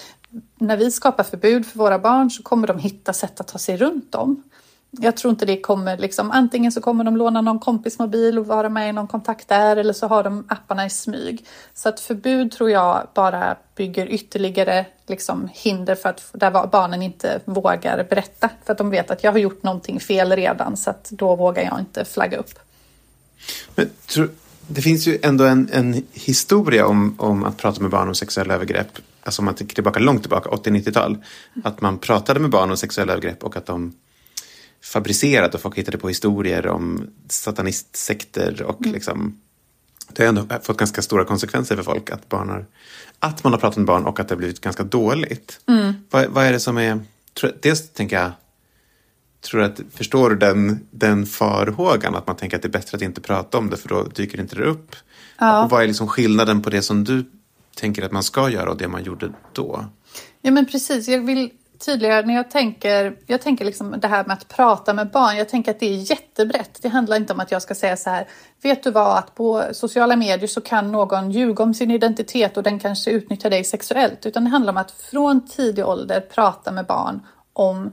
när 0.58 0.76
vi 0.76 0.90
skapar 0.90 1.24
förbud 1.24 1.66
för 1.66 1.78
våra 1.78 1.98
barn 1.98 2.30
så 2.30 2.42
kommer 2.42 2.66
de 2.66 2.78
hitta 2.78 3.12
sätt 3.12 3.40
att 3.40 3.48
ta 3.48 3.58
sig 3.58 3.76
runt 3.76 4.12
dem. 4.12 4.42
Jag 4.90 5.16
tror 5.16 5.30
inte 5.30 5.46
det 5.46 5.60
kommer 5.60 5.98
liksom, 5.98 6.30
antingen 6.30 6.72
så 6.72 6.80
kommer 6.80 7.04
de 7.04 7.16
låna 7.16 7.40
någon 7.40 7.58
kompis 7.58 7.98
mobil 7.98 8.38
och 8.38 8.46
vara 8.46 8.68
med 8.68 8.88
i 8.88 8.92
någon 8.92 9.06
kontakt 9.06 9.48
där 9.48 9.76
eller 9.76 9.92
så 9.92 10.06
har 10.06 10.24
de 10.24 10.44
apparna 10.48 10.86
i 10.86 10.90
smyg. 10.90 11.46
Så 11.74 11.88
att 11.88 12.00
förbud 12.00 12.52
tror 12.52 12.70
jag 12.70 13.08
bara 13.14 13.56
bygger 13.74 14.06
ytterligare 14.06 14.86
liksom 15.06 15.48
hinder 15.52 15.94
för 15.94 16.08
att 16.08 16.30
där 16.32 16.66
barnen 16.66 17.02
inte 17.02 17.40
vågar 17.44 18.06
berätta. 18.10 18.50
För 18.64 18.72
att 18.72 18.78
de 18.78 18.90
vet 18.90 19.10
att 19.10 19.24
jag 19.24 19.32
har 19.32 19.38
gjort 19.38 19.62
någonting 19.62 20.00
fel 20.00 20.32
redan 20.32 20.76
så 20.76 20.90
att 20.90 21.10
då 21.10 21.36
vågar 21.36 21.62
jag 21.62 21.80
inte 21.80 22.04
flagga 22.04 22.38
upp. 22.38 22.58
Men 23.74 23.90
det 24.68 24.82
finns 24.82 25.06
ju 25.06 25.18
ändå 25.22 25.44
en, 25.44 25.68
en 25.72 26.02
historia 26.12 26.86
om, 26.86 27.14
om 27.18 27.44
att 27.44 27.56
prata 27.56 27.80
med 27.80 27.90
barn 27.90 28.08
om 28.08 28.14
sexuella 28.14 28.54
övergrepp. 28.54 28.98
Alltså 29.22 29.42
om 29.42 29.44
man 29.44 29.54
tänker 29.54 29.74
tillbaka 29.74 30.00
långt 30.00 30.22
tillbaka, 30.22 30.50
80-90-tal. 30.50 31.18
Att 31.64 31.80
man 31.80 31.98
pratade 31.98 32.40
med 32.40 32.50
barn 32.50 32.70
om 32.70 32.76
sexuella 32.76 33.12
övergrepp 33.12 33.44
och 33.44 33.56
att 33.56 33.66
de 33.66 33.94
fabricerade 34.84 35.54
och 35.54 35.60
folk 35.60 35.78
hittade 35.78 35.98
på 35.98 36.08
historier 36.08 36.66
om 36.66 37.10
satanistsekter 37.28 38.62
och 38.62 38.80
mm. 38.80 38.92
liksom 38.92 39.40
det 40.12 40.22
har 40.22 40.28
ändå 40.28 40.46
fått 40.62 40.76
ganska 40.76 41.02
stora 41.02 41.24
konsekvenser 41.24 41.76
för 41.76 41.82
folk 41.82 42.10
att, 42.10 42.28
barn 42.28 42.48
har, 42.48 42.66
att 43.18 43.44
man 43.44 43.52
har 43.52 43.60
pratat 43.60 43.76
med 43.76 43.86
barn 43.86 44.04
och 44.04 44.20
att 44.20 44.28
det 44.28 44.34
har 44.34 44.38
blivit 44.38 44.60
ganska 44.60 44.82
dåligt. 44.82 45.60
Mm. 45.66 45.92
Vad, 46.10 46.26
vad, 46.26 46.44
är 46.44 46.52
det 46.52 46.60
som 46.60 46.78
är... 46.78 47.00
Dels 47.62 47.90
tänker 47.90 48.16
jag 48.16 48.32
tror 49.40 49.62
att, 49.62 49.80
förstår 49.94 50.30
du 50.30 50.36
den, 50.36 50.88
den 50.90 51.26
farhågan? 51.26 52.14
Att 52.14 52.26
man 52.26 52.36
tänker 52.36 52.56
att 52.56 52.62
det 52.62 52.68
är 52.68 52.72
bättre 52.72 52.96
att 52.96 53.02
inte 53.02 53.20
prata 53.20 53.58
om 53.58 53.70
det 53.70 53.76
för 53.76 53.88
då 53.88 54.02
dyker 54.02 54.40
inte 54.40 54.56
det 54.56 54.64
upp. 54.64 54.96
Ja. 55.38 55.64
Och 55.64 55.70
vad 55.70 55.82
är 55.82 55.86
liksom 55.86 56.08
skillnaden 56.08 56.62
på 56.62 56.70
det 56.70 56.82
som 56.82 57.04
du 57.04 57.24
tänker 57.76 58.02
att 58.02 58.12
man 58.12 58.22
ska 58.22 58.48
göra 58.48 58.70
och 58.70 58.76
det 58.76 58.88
man 58.88 59.04
gjorde 59.04 59.32
då? 59.52 59.84
Ja 60.42 60.50
men 60.50 60.66
precis, 60.66 61.08
jag 61.08 61.26
vill 61.26 61.50
tydligare 61.78 62.26
när 62.26 62.34
jag 62.34 62.50
tänker, 62.50 63.16
jag 63.26 63.42
tänker 63.42 63.64
liksom 63.64 63.94
det 64.00 64.08
här 64.08 64.24
med 64.24 64.34
att 64.34 64.48
prata 64.48 64.94
med 64.94 65.10
barn, 65.10 65.36
jag 65.36 65.48
tänker 65.48 65.70
att 65.70 65.80
det 65.80 65.86
är 65.86 66.10
jättebrett. 66.10 66.78
Det 66.82 66.88
handlar 66.88 67.16
inte 67.16 67.32
om 67.32 67.40
att 67.40 67.52
jag 67.52 67.62
ska 67.62 67.74
säga 67.74 67.96
så 67.96 68.10
här, 68.10 68.28
vet 68.62 68.82
du 68.82 68.90
vad, 68.90 69.18
att 69.18 69.34
på 69.34 69.64
sociala 69.72 70.16
medier 70.16 70.46
så 70.46 70.60
kan 70.60 70.92
någon 70.92 71.30
ljuga 71.30 71.64
om 71.64 71.74
sin 71.74 71.90
identitet 71.90 72.56
och 72.56 72.62
den 72.62 72.78
kanske 72.78 73.10
utnyttjar 73.10 73.50
dig 73.50 73.64
sexuellt, 73.64 74.26
utan 74.26 74.44
det 74.44 74.50
handlar 74.50 74.72
om 74.72 74.76
att 74.76 74.90
från 74.90 75.48
tidig 75.48 75.86
ålder 75.86 76.20
prata 76.20 76.72
med 76.72 76.86
barn 76.86 77.20
om 77.52 77.92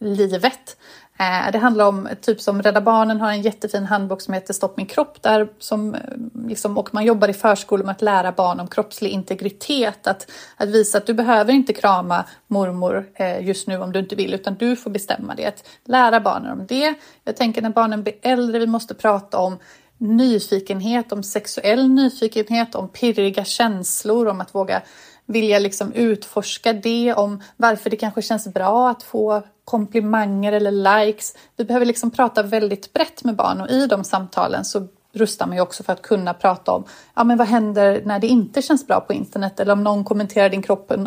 livet. 0.00 0.76
Eh, 1.18 1.52
det 1.52 1.58
handlar 1.58 1.86
om, 1.86 2.08
typ 2.20 2.40
som 2.40 2.62
Rädda 2.62 2.80
Barnen 2.80 3.20
har 3.20 3.30
en 3.30 3.42
jättefin 3.42 3.86
handbok 3.86 4.22
som 4.22 4.34
heter 4.34 4.54
Stopp 4.54 4.76
min 4.76 4.86
kropp 4.86 5.22
där 5.22 5.48
som, 5.58 5.94
eh, 5.94 6.00
liksom, 6.46 6.78
och 6.78 6.94
man 6.94 7.04
jobbar 7.04 7.28
i 7.28 7.32
förskolor 7.32 7.84
med 7.84 7.92
att 7.92 8.02
lära 8.02 8.32
barn 8.32 8.60
om 8.60 8.68
kroppslig 8.68 9.10
integritet. 9.10 10.06
Att, 10.06 10.30
att 10.56 10.68
visa 10.68 10.98
att 10.98 11.06
du 11.06 11.14
behöver 11.14 11.52
inte 11.52 11.72
krama 11.72 12.24
mormor 12.46 13.06
eh, 13.14 13.46
just 13.46 13.68
nu 13.68 13.78
om 13.78 13.92
du 13.92 13.98
inte 13.98 14.16
vill 14.16 14.34
utan 14.34 14.54
du 14.54 14.76
får 14.76 14.90
bestämma 14.90 15.34
det. 15.34 15.46
Att 15.46 15.68
lära 15.84 16.20
barnen 16.20 16.52
om 16.52 16.66
det. 16.66 16.94
Jag 17.24 17.36
tänker 17.36 17.62
när 17.62 17.70
barnen 17.70 18.02
blir 18.02 18.14
äldre, 18.22 18.58
vi 18.58 18.66
måste 18.66 18.94
prata 18.94 19.38
om 19.38 19.58
nyfikenhet, 19.98 21.12
om 21.12 21.22
sexuell 21.22 21.88
nyfikenhet, 21.88 22.74
om 22.74 22.88
pirriga 22.88 23.44
känslor, 23.44 24.26
om 24.28 24.40
att 24.40 24.54
våga 24.54 24.82
vilja 25.32 25.58
liksom 25.58 25.92
utforska 25.92 26.72
det, 26.72 27.14
om 27.14 27.42
varför 27.56 27.90
det 27.90 27.96
kanske 27.96 28.22
känns 28.22 28.48
bra 28.48 28.90
att 28.90 29.02
få 29.02 29.42
komplimanger 29.64 30.52
eller 30.52 31.04
likes. 31.04 31.36
Vi 31.56 31.64
behöver 31.64 31.86
liksom 31.86 32.10
prata 32.10 32.42
väldigt 32.42 32.92
brett 32.92 33.24
med 33.24 33.36
barn 33.36 33.60
och 33.60 33.70
i 33.70 33.86
de 33.86 34.04
samtalen 34.04 34.64
så 34.64 34.88
rustar 35.12 35.46
man 35.46 35.56
ju 35.56 35.62
också 35.62 35.82
för 35.82 35.92
att 35.92 36.02
kunna 36.02 36.34
prata 36.34 36.72
om 36.72 36.84
ja, 37.14 37.24
men 37.24 37.38
vad 37.38 37.46
händer 37.46 38.02
när 38.04 38.18
det 38.18 38.26
inte 38.26 38.62
känns 38.62 38.86
bra 38.86 39.00
på 39.00 39.12
internet 39.12 39.60
eller 39.60 39.72
om 39.72 39.84
någon 39.84 40.04
kommenterar 40.04 40.48
din 40.48 40.62
kropp 40.62 40.88
på 40.88 41.06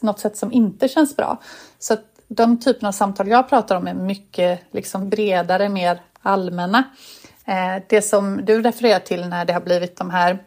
något 0.00 0.20
sätt 0.20 0.36
som 0.36 0.52
inte 0.52 0.88
känns 0.88 1.16
bra. 1.16 1.38
Så 1.78 1.92
att 1.92 2.04
de 2.28 2.60
typerna 2.60 2.88
av 2.88 2.92
samtal 2.92 3.28
jag 3.28 3.48
pratar 3.48 3.76
om 3.76 3.88
är 3.88 3.94
mycket 3.94 4.60
liksom 4.72 5.08
bredare, 5.08 5.68
mer 5.68 6.00
allmänna. 6.22 6.84
Eh, 7.44 7.82
det 7.88 8.02
som 8.02 8.44
du 8.44 8.62
refererar 8.62 8.98
till 8.98 9.28
när 9.28 9.44
det 9.44 9.52
har 9.52 9.60
blivit 9.60 9.96
de 9.96 10.10
här 10.10 10.38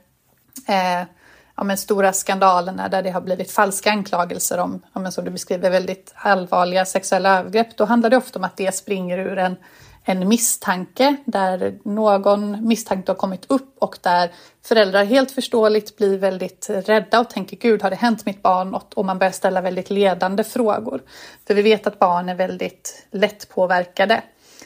eh, 0.68 1.08
ja, 1.56 1.64
men 1.64 1.78
stora 1.78 2.14
skandalerna 2.14 2.90
där 2.90 3.04
det 3.04 3.10
har 3.10 3.22
blivit 3.22 3.52
falska 3.52 3.92
anklagelser 3.92 4.58
om, 4.58 4.82
ja, 4.94 5.00
men 5.00 5.12
som 5.12 5.26
du 5.26 5.32
beskriver, 5.32 5.70
väldigt 5.70 6.14
allvarliga 6.16 6.86
sexuella 6.86 7.40
övergrepp, 7.40 7.78
då 7.78 7.86
handlar 7.86 8.10
det 8.10 8.18
ofta 8.18 8.40
om 8.40 8.46
att 8.46 8.58
det 8.58 8.76
springer 8.76 9.18
ur 9.18 9.38
en, 9.38 9.56
en 10.04 10.28
misstanke 10.28 11.16
där 11.26 11.80
någon 11.84 12.68
misstanke 12.68 13.12
har 13.12 13.16
kommit 13.16 13.46
upp 13.48 13.76
och 13.80 13.98
där 14.02 14.32
föräldrar 14.66 15.06
helt 15.06 15.32
förståeligt 15.32 15.98
blir 15.98 16.18
väldigt 16.18 16.70
rädda 16.70 17.20
och 17.20 17.30
tänker 17.30 17.58
gud 17.58 17.82
har 17.82 17.90
det 17.90 17.96
hänt 17.96 18.26
mitt 18.26 18.42
barn 18.42 18.72
något? 18.72 18.94
Och 18.94 19.06
man 19.06 19.20
börjar 19.20 19.32
ställa 19.32 19.62
väldigt 19.62 19.90
ledande 19.90 20.44
frågor. 20.44 21.02
För 21.48 21.54
vi 21.54 21.62
vet 21.62 21.88
att 21.88 22.00
barn 22.00 22.30
är 22.30 22.36
väldigt 22.36 23.08
lättpåverkade. 23.12 24.22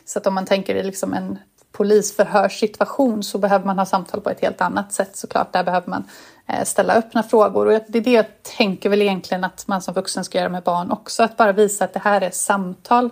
Så 0.06 0.20
att 0.20 0.28
om 0.28 0.34
man 0.34 0.46
tänker 0.46 0.76
i 0.76 0.84
liksom 0.84 1.14
en 1.14 1.40
polisförhörssituation 1.78 3.24
så 3.24 3.38
behöver 3.38 3.66
man 3.66 3.80
ha 3.80 3.86
samtal 3.86 4.22
på 4.22 4.30
ett 4.30 4.42
helt 4.42 4.62
annat 4.62 4.94
sätt 4.94 5.18
såklart. 5.18 5.54
Där 5.54 5.64
behöver 5.64 5.90
man 5.90 6.04
eh, 6.48 6.64
ställa 6.64 6.94
öppna 6.94 7.24
frågor. 7.24 7.66
Och 7.66 7.82
det 7.88 7.98
är 7.98 8.04
det 8.04 8.12
jag 8.12 8.26
tänker 8.58 8.90
väl 8.90 9.02
egentligen 9.02 9.44
att 9.44 9.68
man 9.68 9.82
som 9.82 9.94
vuxen 9.94 10.24
ska 10.26 10.38
göra 10.38 10.50
med 10.50 10.64
barn 10.64 10.92
också. 10.92 11.24
Att 11.24 11.38
bara 11.38 11.52
visa 11.52 11.86
att 11.86 11.94
det 11.94 12.00
här 12.00 12.22
är 12.22 12.32
samtal. 12.32 13.10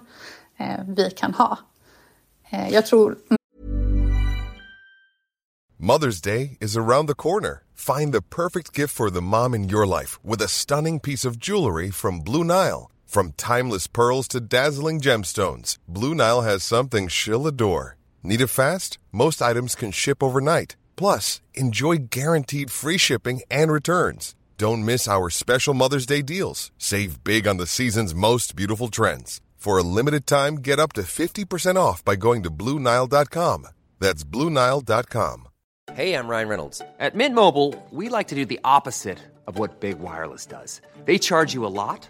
Eh, 0.57 0.83
vi 0.87 1.09
kan 1.09 1.33
ha. 1.33 1.57
Eh, 2.49 2.69
jag 2.69 2.85
tror... 2.85 3.11
Mm. 3.11 3.37
Mother's 5.77 6.23
Day 6.23 6.57
is 6.59 6.77
around 6.77 7.07
the 7.07 7.15
corner. 7.15 7.63
Find 7.75 8.13
the 8.13 8.21
perfect 8.21 8.77
gift 8.77 8.95
for 8.95 9.09
the 9.09 9.21
mom 9.21 9.55
in 9.55 9.69
your 9.69 9.85
life 9.99 10.19
with 10.23 10.41
a 10.43 10.47
stunning 10.47 10.99
piece 10.99 11.25
of 11.25 11.37
jewelry 11.37 11.91
from 11.91 12.23
Blue 12.23 12.43
Nile. 12.43 12.89
From 13.05 13.33
timeless 13.33 13.87
pearls 13.87 14.27
to 14.29 14.39
dazzling 14.39 15.01
gemstones, 15.01 15.77
Blue 15.87 16.15
Nile 16.15 16.41
has 16.41 16.63
something 16.63 17.07
she'll 17.09 17.47
adore. 17.47 17.94
Need 18.25 18.41
it 18.41 18.47
fast? 18.47 18.97
Most 19.11 19.39
items 19.39 19.75
can 19.75 19.91
ship 19.91 20.23
overnight. 20.23 20.75
Plus, 20.95 21.41
enjoy 21.53 22.07
guaranteed 22.09 22.71
free 22.71 22.97
shipping 22.97 23.43
and 23.51 23.71
returns. 23.71 24.33
Don't 24.57 24.83
miss 24.83 25.07
our 25.07 25.29
special 25.29 25.75
Mother's 25.75 26.07
Day 26.07 26.23
deals. 26.23 26.71
Save 26.79 27.23
big 27.23 27.47
on 27.47 27.57
the 27.57 27.67
season's 27.67 28.15
most 28.15 28.55
beautiful 28.55 28.87
trends. 28.87 29.41
For 29.57 29.77
a 29.77 29.83
limited 29.83 30.25
time, 30.25 30.55
get 30.55 30.79
up 30.79 30.93
to 30.93 31.03
50% 31.03 31.75
off 31.75 32.03
by 32.03 32.15
going 32.15 32.41
to 32.41 32.49
Bluenile.com. 32.49 33.67
That's 33.99 34.23
Bluenile.com. 34.23 35.47
Hey, 35.93 36.13
I'm 36.13 36.27
Ryan 36.27 36.47
Reynolds. 36.47 36.81
At 36.99 37.13
Mint 37.13 37.35
Mobile, 37.35 37.75
we 37.91 38.09
like 38.09 38.29
to 38.29 38.35
do 38.35 38.43
the 38.43 38.59
opposite 38.63 39.19
of 39.45 39.59
what 39.59 39.79
Big 39.79 39.99
Wireless 39.99 40.47
does. 40.47 40.81
They 41.05 41.19
charge 41.19 41.53
you 41.53 41.63
a 41.63 41.69
lot, 41.83 42.09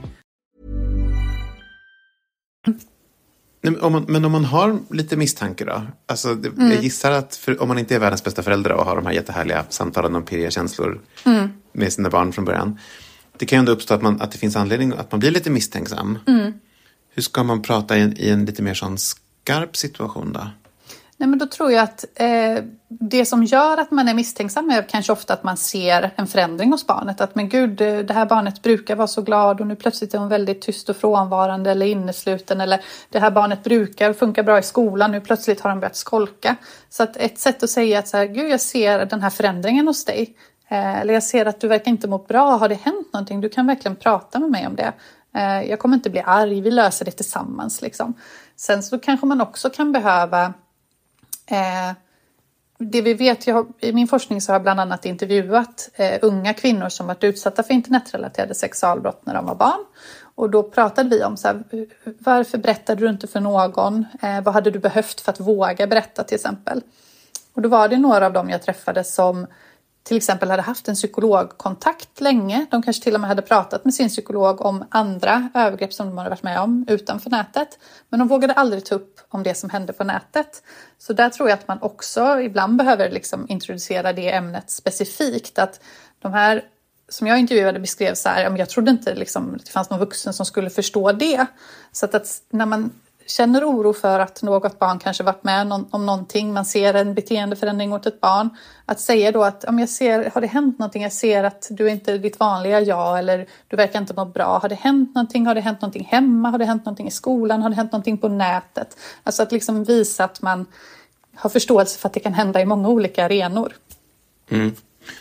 om 3.81 3.91
man, 3.93 4.05
men 4.07 4.25
om 4.25 4.31
man 4.31 4.45
har 4.45 4.79
lite 4.89 5.17
misstanke 5.17 5.65
då? 5.65 5.81
Alltså, 6.05 6.35
det, 6.35 6.49
Mm. 6.49 6.71
Jag 6.71 6.83
gissar 6.83 7.11
att 7.11 7.35
för, 7.35 7.61
om 7.61 7.67
man 7.67 7.79
inte 7.79 7.95
är 7.95 7.99
världens 7.99 8.23
bästa 8.23 8.43
förälder 8.43 8.71
och 8.71 8.85
har 8.85 8.95
de 8.95 9.05
här 9.05 9.13
jättehärliga 9.13 9.65
samtalen 9.69 10.15
om 10.15 10.23
pirriga 10.25 10.51
känslor 10.51 11.01
Mm. 11.25 11.49
med 11.73 11.93
sina 11.93 12.09
barn 12.09 12.33
från 12.33 12.45
början. 12.45 12.79
Det 13.37 13.45
kan 13.45 13.57
ju 13.57 13.59
ändå 13.59 13.71
uppstå 13.71 13.93
att, 13.93 14.01
man, 14.01 14.21
att 14.21 14.31
det 14.31 14.37
finns 14.37 14.55
anledning 14.55 14.93
att 14.97 15.11
man 15.11 15.19
blir 15.19 15.31
lite 15.31 15.49
misstänksam. 15.49 16.19
Mm. 16.27 16.53
Hur 17.13 17.21
ska 17.23 17.43
man 17.43 17.61
prata 17.61 17.97
i 17.97 18.01
en, 18.01 18.17
i 18.17 18.29
en 18.29 18.45
lite 18.45 18.61
mer 18.63 18.73
sån 18.73 18.97
skarp 18.97 19.77
situation 19.77 20.33
då? 20.33 20.47
Nej, 21.21 21.29
men 21.29 21.39
då 21.39 21.45
tror 21.45 21.71
jag 21.71 21.83
att 21.83 22.05
eh, 22.15 22.63
det 22.87 23.25
som 23.25 23.43
gör 23.43 23.77
att 23.77 23.91
man 23.91 24.07
är 24.07 24.13
misstänksam 24.13 24.69
är 24.69 24.81
kanske 24.81 25.13
ofta 25.13 25.33
att 25.33 25.43
man 25.43 25.57
ser 25.57 26.11
en 26.15 26.27
förändring 26.27 26.71
hos 26.71 26.87
barnet. 26.87 27.21
Att 27.21 27.35
men 27.35 27.49
gud, 27.49 27.81
eh, 27.81 27.99
det 27.99 28.13
här 28.13 28.25
barnet 28.25 28.61
brukar 28.61 28.95
vara 28.95 29.07
så 29.07 29.21
glad 29.21 29.61
och 29.61 29.67
nu 29.67 29.75
plötsligt 29.75 30.13
är 30.13 30.17
hon 30.17 30.29
väldigt 30.29 30.61
tyst 30.61 30.89
och 30.89 30.97
frånvarande 30.97 31.71
eller 31.71 31.85
innesluten. 31.85 32.61
Eller 32.61 32.81
det 33.09 33.19
här 33.19 33.31
barnet 33.31 33.63
brukar 33.63 34.13
funka 34.13 34.43
bra 34.43 34.59
i 34.59 34.63
skolan, 34.63 35.11
nu 35.11 35.21
plötsligt 35.21 35.61
har 35.61 35.69
han 35.69 35.79
börjat 35.79 35.95
skolka. 35.95 36.55
Så 36.89 37.03
att 37.03 37.17
ett 37.17 37.39
sätt 37.39 37.63
att 37.63 37.69
säga 37.69 37.99
att 37.99 38.07
så 38.07 38.17
här, 38.17 38.25
gud, 38.25 38.51
jag 38.51 38.61
ser 38.61 39.05
den 39.05 39.21
här 39.21 39.29
förändringen 39.29 39.87
hos 39.87 40.05
dig. 40.05 40.35
Eh, 40.69 41.01
eller 41.01 41.13
jag 41.13 41.23
ser 41.23 41.45
att 41.45 41.61
du 41.61 41.67
verkar 41.67 41.91
inte 41.91 42.07
må 42.07 42.17
bra, 42.17 42.57
har 42.57 42.69
det 42.69 42.75
hänt 42.75 43.13
någonting? 43.13 43.41
Du 43.41 43.49
kan 43.49 43.67
verkligen 43.67 43.95
prata 43.95 44.39
med 44.39 44.49
mig 44.49 44.67
om 44.67 44.75
det. 44.75 44.93
Eh, 45.35 45.69
jag 45.69 45.79
kommer 45.79 45.95
inte 45.95 46.09
bli 46.09 46.21
arg, 46.25 46.61
vi 46.61 46.71
löser 46.71 47.05
det 47.05 47.11
tillsammans. 47.11 47.81
Liksom. 47.81 48.13
Sen 48.55 48.83
så 48.83 48.99
kanske 48.99 49.25
man 49.25 49.41
också 49.41 49.69
kan 49.69 49.91
behöva 49.91 50.53
Eh, 51.51 51.93
det 52.77 53.01
vi 53.01 53.13
vet, 53.13 53.47
jag 53.47 53.73
i 53.79 53.93
min 53.93 54.07
forskning 54.07 54.41
så 54.41 54.51
har 54.51 54.55
jag 54.55 54.61
bland 54.61 54.79
annat 54.79 55.05
intervjuat 55.05 55.89
eh, 55.93 56.19
unga 56.21 56.53
kvinnor 56.53 56.89
som 56.89 57.07
varit 57.07 57.23
utsatta 57.23 57.63
för 57.63 57.73
internetrelaterade 57.73 58.55
sexualbrott 58.55 59.25
när 59.25 59.33
de 59.33 59.45
var 59.45 59.55
barn. 59.55 59.85
Och 60.35 60.49
då 60.49 60.63
pratade 60.63 61.09
vi 61.09 61.23
om 61.23 61.37
så 61.37 61.47
här, 61.47 61.63
varför 62.19 62.57
berättade 62.57 63.01
du 63.01 63.09
inte 63.09 63.27
för 63.27 63.39
någon? 63.39 64.05
Eh, 64.21 64.41
vad 64.41 64.53
hade 64.53 64.71
du 64.71 64.79
behövt 64.79 65.21
för 65.21 65.31
att 65.31 65.39
våga 65.39 65.87
berätta 65.87 66.23
till 66.23 66.35
exempel? 66.35 66.81
Och 67.53 67.61
då 67.61 67.69
var 67.69 67.87
det 67.87 67.97
några 67.97 68.25
av 68.25 68.33
dem 68.33 68.49
jag 68.49 68.61
träffade 68.61 69.03
som 69.03 69.47
till 70.03 70.17
exempel 70.17 70.49
hade 70.49 70.61
haft 70.61 70.87
en 70.87 70.95
psykologkontakt 70.95 72.21
länge. 72.21 72.65
De 72.71 72.81
kanske 72.81 73.03
till 73.03 73.13
och 73.13 73.21
med 73.21 73.27
hade 73.27 73.41
pratat 73.41 73.85
med 73.85 73.93
sin 73.93 74.09
psykolog 74.09 74.61
om 74.61 74.85
andra 74.89 75.49
övergrepp 75.53 75.93
som 75.93 76.07
de 76.07 76.17
hade 76.17 76.29
varit 76.29 76.43
med 76.43 76.59
om 76.59 76.85
utanför 76.87 77.29
nätet. 77.29 77.79
Men 78.09 78.19
de 78.19 78.27
vågade 78.27 78.53
aldrig 78.53 78.85
ta 78.85 78.95
upp 78.95 79.19
om 79.29 79.43
det 79.43 79.55
som 79.55 79.69
hände 79.69 79.93
på 79.93 80.03
nätet. 80.03 80.63
Så 80.97 81.13
där 81.13 81.29
tror 81.29 81.49
jag 81.49 81.59
att 81.59 81.67
man 81.67 81.81
också 81.81 82.41
ibland 82.41 82.75
behöver 82.75 83.11
liksom 83.11 83.45
introducera 83.49 84.13
det 84.13 84.33
ämnet 84.33 84.69
specifikt. 84.69 85.59
Att 85.59 85.79
de 86.19 86.33
här 86.33 86.63
som 87.09 87.27
jag 87.27 87.39
intervjuade 87.39 87.79
beskrev 87.79 88.13
så 88.13 88.29
här, 88.29 88.57
jag 88.57 88.69
trodde 88.69 88.91
inte 88.91 89.15
liksom, 89.15 89.57
det 89.65 89.71
fanns 89.71 89.89
någon 89.89 89.99
vuxen 89.99 90.33
som 90.33 90.45
skulle 90.45 90.69
förstå 90.69 91.11
det. 91.11 91.45
Så 91.91 92.05
att, 92.05 92.15
att 92.15 92.41
när 92.49 92.65
man 92.65 92.91
känner 93.31 93.65
oro 93.65 93.93
för 93.93 94.19
att 94.19 94.41
något 94.41 94.79
barn 94.79 94.99
kanske 94.99 95.23
varit 95.23 95.43
med 95.43 95.73
om 95.91 96.05
någonting, 96.05 96.53
man 96.53 96.65
ser 96.65 96.93
en 96.93 97.13
beteendeförändring 97.13 97.93
åt 97.93 98.05
ett 98.05 98.21
barn, 98.21 98.49
att 98.85 98.99
säga 98.99 99.31
då 99.31 99.43
att 99.43 99.63
om 99.63 99.79
jag 99.79 99.89
ser, 99.89 100.31
har 100.33 100.41
det 100.41 100.47
hänt 100.47 100.79
någonting, 100.79 101.03
jag 101.03 101.13
ser 101.13 101.43
att 101.43 101.67
du 101.69 101.87
är 101.87 101.91
inte 101.91 102.17
ditt 102.17 102.39
vanliga 102.39 102.81
jag 102.81 103.19
eller 103.19 103.47
du 103.67 103.75
verkar 103.75 103.99
inte 103.99 104.13
må 104.13 104.25
bra, 104.25 104.59
har 104.61 104.69
det 104.69 104.75
hänt 104.75 105.15
någonting, 105.15 105.45
har 105.45 105.55
det 105.55 105.61
hänt 105.61 105.81
någonting 105.81 106.07
hemma, 106.11 106.49
har 106.49 106.57
det 106.57 106.65
hänt 106.65 106.85
någonting 106.85 107.07
i 107.07 107.11
skolan, 107.11 107.61
har 107.61 107.69
det 107.69 107.75
hänt 107.75 107.91
någonting 107.91 108.17
på 108.17 108.27
nätet? 108.27 108.97
Alltså 109.23 109.43
att 109.43 109.51
liksom 109.51 109.83
visa 109.83 110.23
att 110.23 110.41
man 110.41 110.65
har 111.35 111.49
förståelse 111.49 111.99
för 111.99 112.07
att 112.07 112.13
det 112.13 112.19
kan 112.19 112.33
hända 112.33 112.61
i 112.61 112.65
många 112.65 112.89
olika 112.89 113.25
arenor. 113.25 113.73
Mm. 114.49 114.75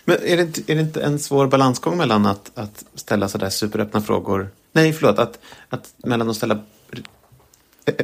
Men 0.04 0.16
är 0.22 0.36
det, 0.36 0.42
inte, 0.42 0.72
är 0.72 0.76
det 0.76 0.82
inte 0.82 1.02
en 1.02 1.18
svår 1.18 1.46
balansgång 1.46 1.96
mellan 1.96 2.26
att, 2.26 2.50
att 2.54 2.84
ställa 2.94 3.28
sådär 3.28 3.50
superöppna 3.50 4.00
frågor, 4.00 4.48
nej 4.72 4.92
förlåt, 4.92 5.18
att, 5.18 5.38
att 5.68 5.94
mellan 5.96 6.30
att 6.30 6.36
ställa 6.36 6.58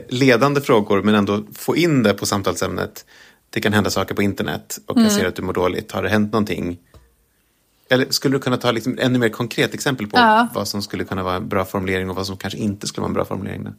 ledande 0.09 0.61
frågor 0.61 1.03
men 1.03 1.15
ändå 1.15 1.45
få 1.55 1.77
in 1.77 2.03
det 2.03 2.15
på 2.15 2.27
samtalsämnet. 2.27 3.05
Det 3.51 3.61
kan 3.61 3.73
hända 3.73 3.91
saker 3.91 4.15
på 4.15 4.23
internet 4.23 4.79
och 4.87 5.01
jag 5.01 5.13
ser 5.13 5.27
att 5.27 5.37
du 5.37 5.43
mår 5.43 5.53
dåligt. 5.53 5.93
Har 5.93 6.03
det 6.03 6.09
hänt 6.09 6.33
någonting? 6.33 6.79
Eller 7.91 8.07
skulle 8.11 8.37
du 8.37 8.41
kunna 8.41 8.57
ta 8.57 8.71
liksom 8.71 8.99
ännu 9.01 9.19
mer 9.19 9.29
konkret 9.29 9.75
exempel 9.75 10.07
på 10.07 10.19
Ja. 10.19 10.49
vad 10.55 10.69
som 10.69 10.83
skulle 10.83 11.05
kunna 11.05 11.23
vara 11.23 11.37
en 11.37 11.49
bra 11.49 11.65
formulering 11.65 12.11
och 12.11 12.17
vad 12.17 12.27
som 12.27 12.37
kanske 12.37 12.59
inte 12.59 12.87
skulle 12.87 13.03
vara 13.03 13.09
en 13.11 13.15
bra 13.15 13.25
formulering? 13.25 13.65
Då? 13.65 13.71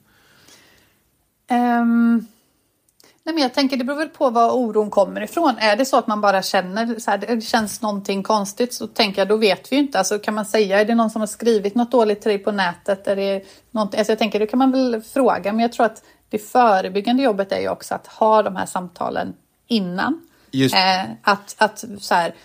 Nej 3.28 3.34
men 3.34 3.44
jag 3.44 3.54
tänker 3.54 3.78
det 3.78 3.84
beror 3.84 3.98
väl 3.98 4.10
på 4.10 4.30
var 4.30 4.52
oron 4.52 4.90
kommer 4.90 5.22
ifrån. 5.24 5.56
Är 5.58 5.76
det 5.76 5.86
så 5.86 5.98
att 5.98 6.08
man 6.08 6.22
bara 6.22 6.42
känner 6.42 7.00
så 7.00 7.12
här, 7.12 7.18
det 7.18 7.42
känns 7.42 7.82
någonting 7.82 8.24
konstigt 8.24 8.74
så 8.74 8.88
tänker 8.88 9.22
jag 9.22 9.28
då 9.28 9.36
vet 9.38 9.72
vi 9.72 9.76
ju 9.76 9.82
inte. 9.82 9.98
Alltså 9.98 10.20
kan 10.20 10.34
man 10.34 10.46
säga, 10.46 10.80
är 10.80 10.86
det 10.86 10.96
någon 10.96 11.10
som 11.10 11.22
har 11.22 11.28
skrivit 11.28 11.76
något 11.76 11.92
dåligt 11.92 12.22
till 12.22 12.30
dig 12.30 12.40
på 12.40 12.52
nätet? 12.52 13.08
Är 13.08 13.16
det 13.16 13.44
något, 13.72 13.96
alltså 13.96 14.12
jag 14.12 14.20
tänker, 14.20 14.40
då 14.40 14.46
kan 14.46 14.60
man 14.60 14.72
väl 14.72 15.02
fråga. 15.02 15.52
Men 15.54 15.60
jag 15.62 15.72
tror 15.72 15.86
att 15.86 16.04
det 16.30 16.40
förebyggande 16.40 17.24
jobbet 17.24 17.52
är 17.52 17.60
ju 17.60 17.70
också 17.70 17.96
att 17.96 18.08
ha 18.08 18.44
de 18.44 18.56
här 18.56 18.66
samtalen 18.66 19.34
innan. 19.68 20.28
Just- 20.52 20.76
Eh, 20.76 21.02
att, 21.22 21.56
att 21.58 21.84
så 22.00 22.16
här, 22.16 22.36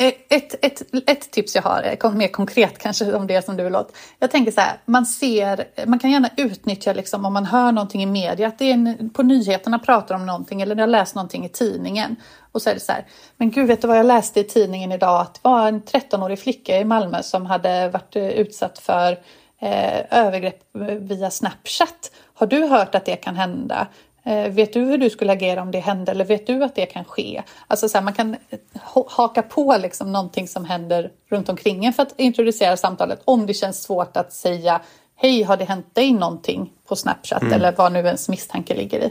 Eh, 0.00 0.12
ett, 0.28 0.64
ett, 0.64 0.82
ett 1.06 1.30
tips 1.30 1.54
jag 1.54 1.62
har, 1.62 1.96
eh, 2.02 2.12
mer 2.12 2.28
konkret 2.28 2.78
kanske 2.78 3.12
om 3.12 3.26
det 3.26 3.44
som 3.44 3.56
du 3.56 3.64
vill 3.64 3.76
åt. 3.76 3.96
Jag 4.18 4.30
tänker 4.30 4.52
så 4.52 4.60
här, 4.60 4.76
man 4.84 5.06
ser, 5.06 5.86
man 5.86 5.98
kan 5.98 6.10
gärna 6.10 6.30
utnyttja 6.36 6.92
liksom 6.92 7.24
om 7.24 7.32
man 7.32 7.46
hör 7.46 7.72
någonting 7.72 8.02
i 8.02 8.06
media, 8.06 8.48
att 8.48 8.58
det 8.58 8.64
är 8.64 8.74
en, 8.74 9.10
på 9.10 9.22
nyheterna 9.22 9.78
pratar 9.78 10.14
om 10.14 10.26
någonting 10.26 10.62
eller 10.62 10.76
jag 10.76 10.88
läst 10.88 11.14
någonting 11.14 11.44
i 11.44 11.48
tidningen. 11.48 12.16
Och 12.52 12.62
så 12.62 12.70
är 12.70 12.74
det 12.74 12.80
så 12.80 12.92
här, 12.92 13.06
men 13.36 13.50
gud 13.50 13.66
vet 13.66 13.82
du 13.82 13.88
vad 13.88 13.98
jag 13.98 14.06
läste 14.06 14.40
i 14.40 14.44
tidningen 14.44 14.92
idag? 14.92 15.20
Att 15.20 15.34
det 15.34 15.40
var 15.42 15.68
en 15.68 15.82
13-årig 15.82 16.38
flicka 16.38 16.78
i 16.78 16.84
Malmö 16.84 17.22
som 17.22 17.46
hade 17.46 17.88
varit 17.88 18.16
eh, 18.16 18.28
utsatt 18.28 18.78
för 18.78 19.12
eh, 19.60 20.18
övergrepp 20.18 20.60
via 21.00 21.30
Snapchat. 21.30 22.10
Har 22.34 22.46
du 22.46 22.66
hört 22.66 22.94
att 22.94 23.04
det 23.04 23.16
kan 23.16 23.36
hända? 23.36 23.86
Eh, 24.24 24.48
vet 24.52 24.72
du 24.72 24.80
hur 24.80 24.98
du 24.98 25.10
skulle 25.10 25.32
agera 25.32 25.62
om 25.62 25.70
det 25.70 25.78
hände 25.78 26.12
eller 26.12 26.24
vet 26.24 26.46
du 26.46 26.64
att 26.64 26.74
det 26.74 26.86
kan 26.86 27.04
ske? 27.04 27.42
Alltså 27.66 27.88
så 27.88 27.98
här, 27.98 28.04
man 28.04 28.14
kan 28.14 28.36
ha- 28.74 29.06
haka 29.08 29.42
på 29.42 29.76
liksom 29.82 30.12
någonting 30.12 30.48
som 30.48 30.64
händer 30.64 31.10
runt 31.28 31.48
omkring 31.48 31.84
en 31.84 31.92
för 31.92 32.02
att 32.02 32.14
introducera 32.16 32.76
samtalet 32.76 33.20
om 33.24 33.46
det 33.46 33.54
känns 33.54 33.82
svårt 33.82 34.16
att 34.16 34.32
säga 34.32 34.80
Hej, 35.16 35.42
har 35.42 35.56
det 35.56 35.64
hänt 35.64 35.94
dig 35.94 36.12
någonting 36.12 36.72
på 36.88 36.96
Snapchat 36.96 37.42
eller 37.42 37.74
vad 37.76 37.92
nu 37.92 37.98
ens 37.98 38.28
misstanke 38.28 38.74
ligger 38.74 39.00
i? 39.00 39.10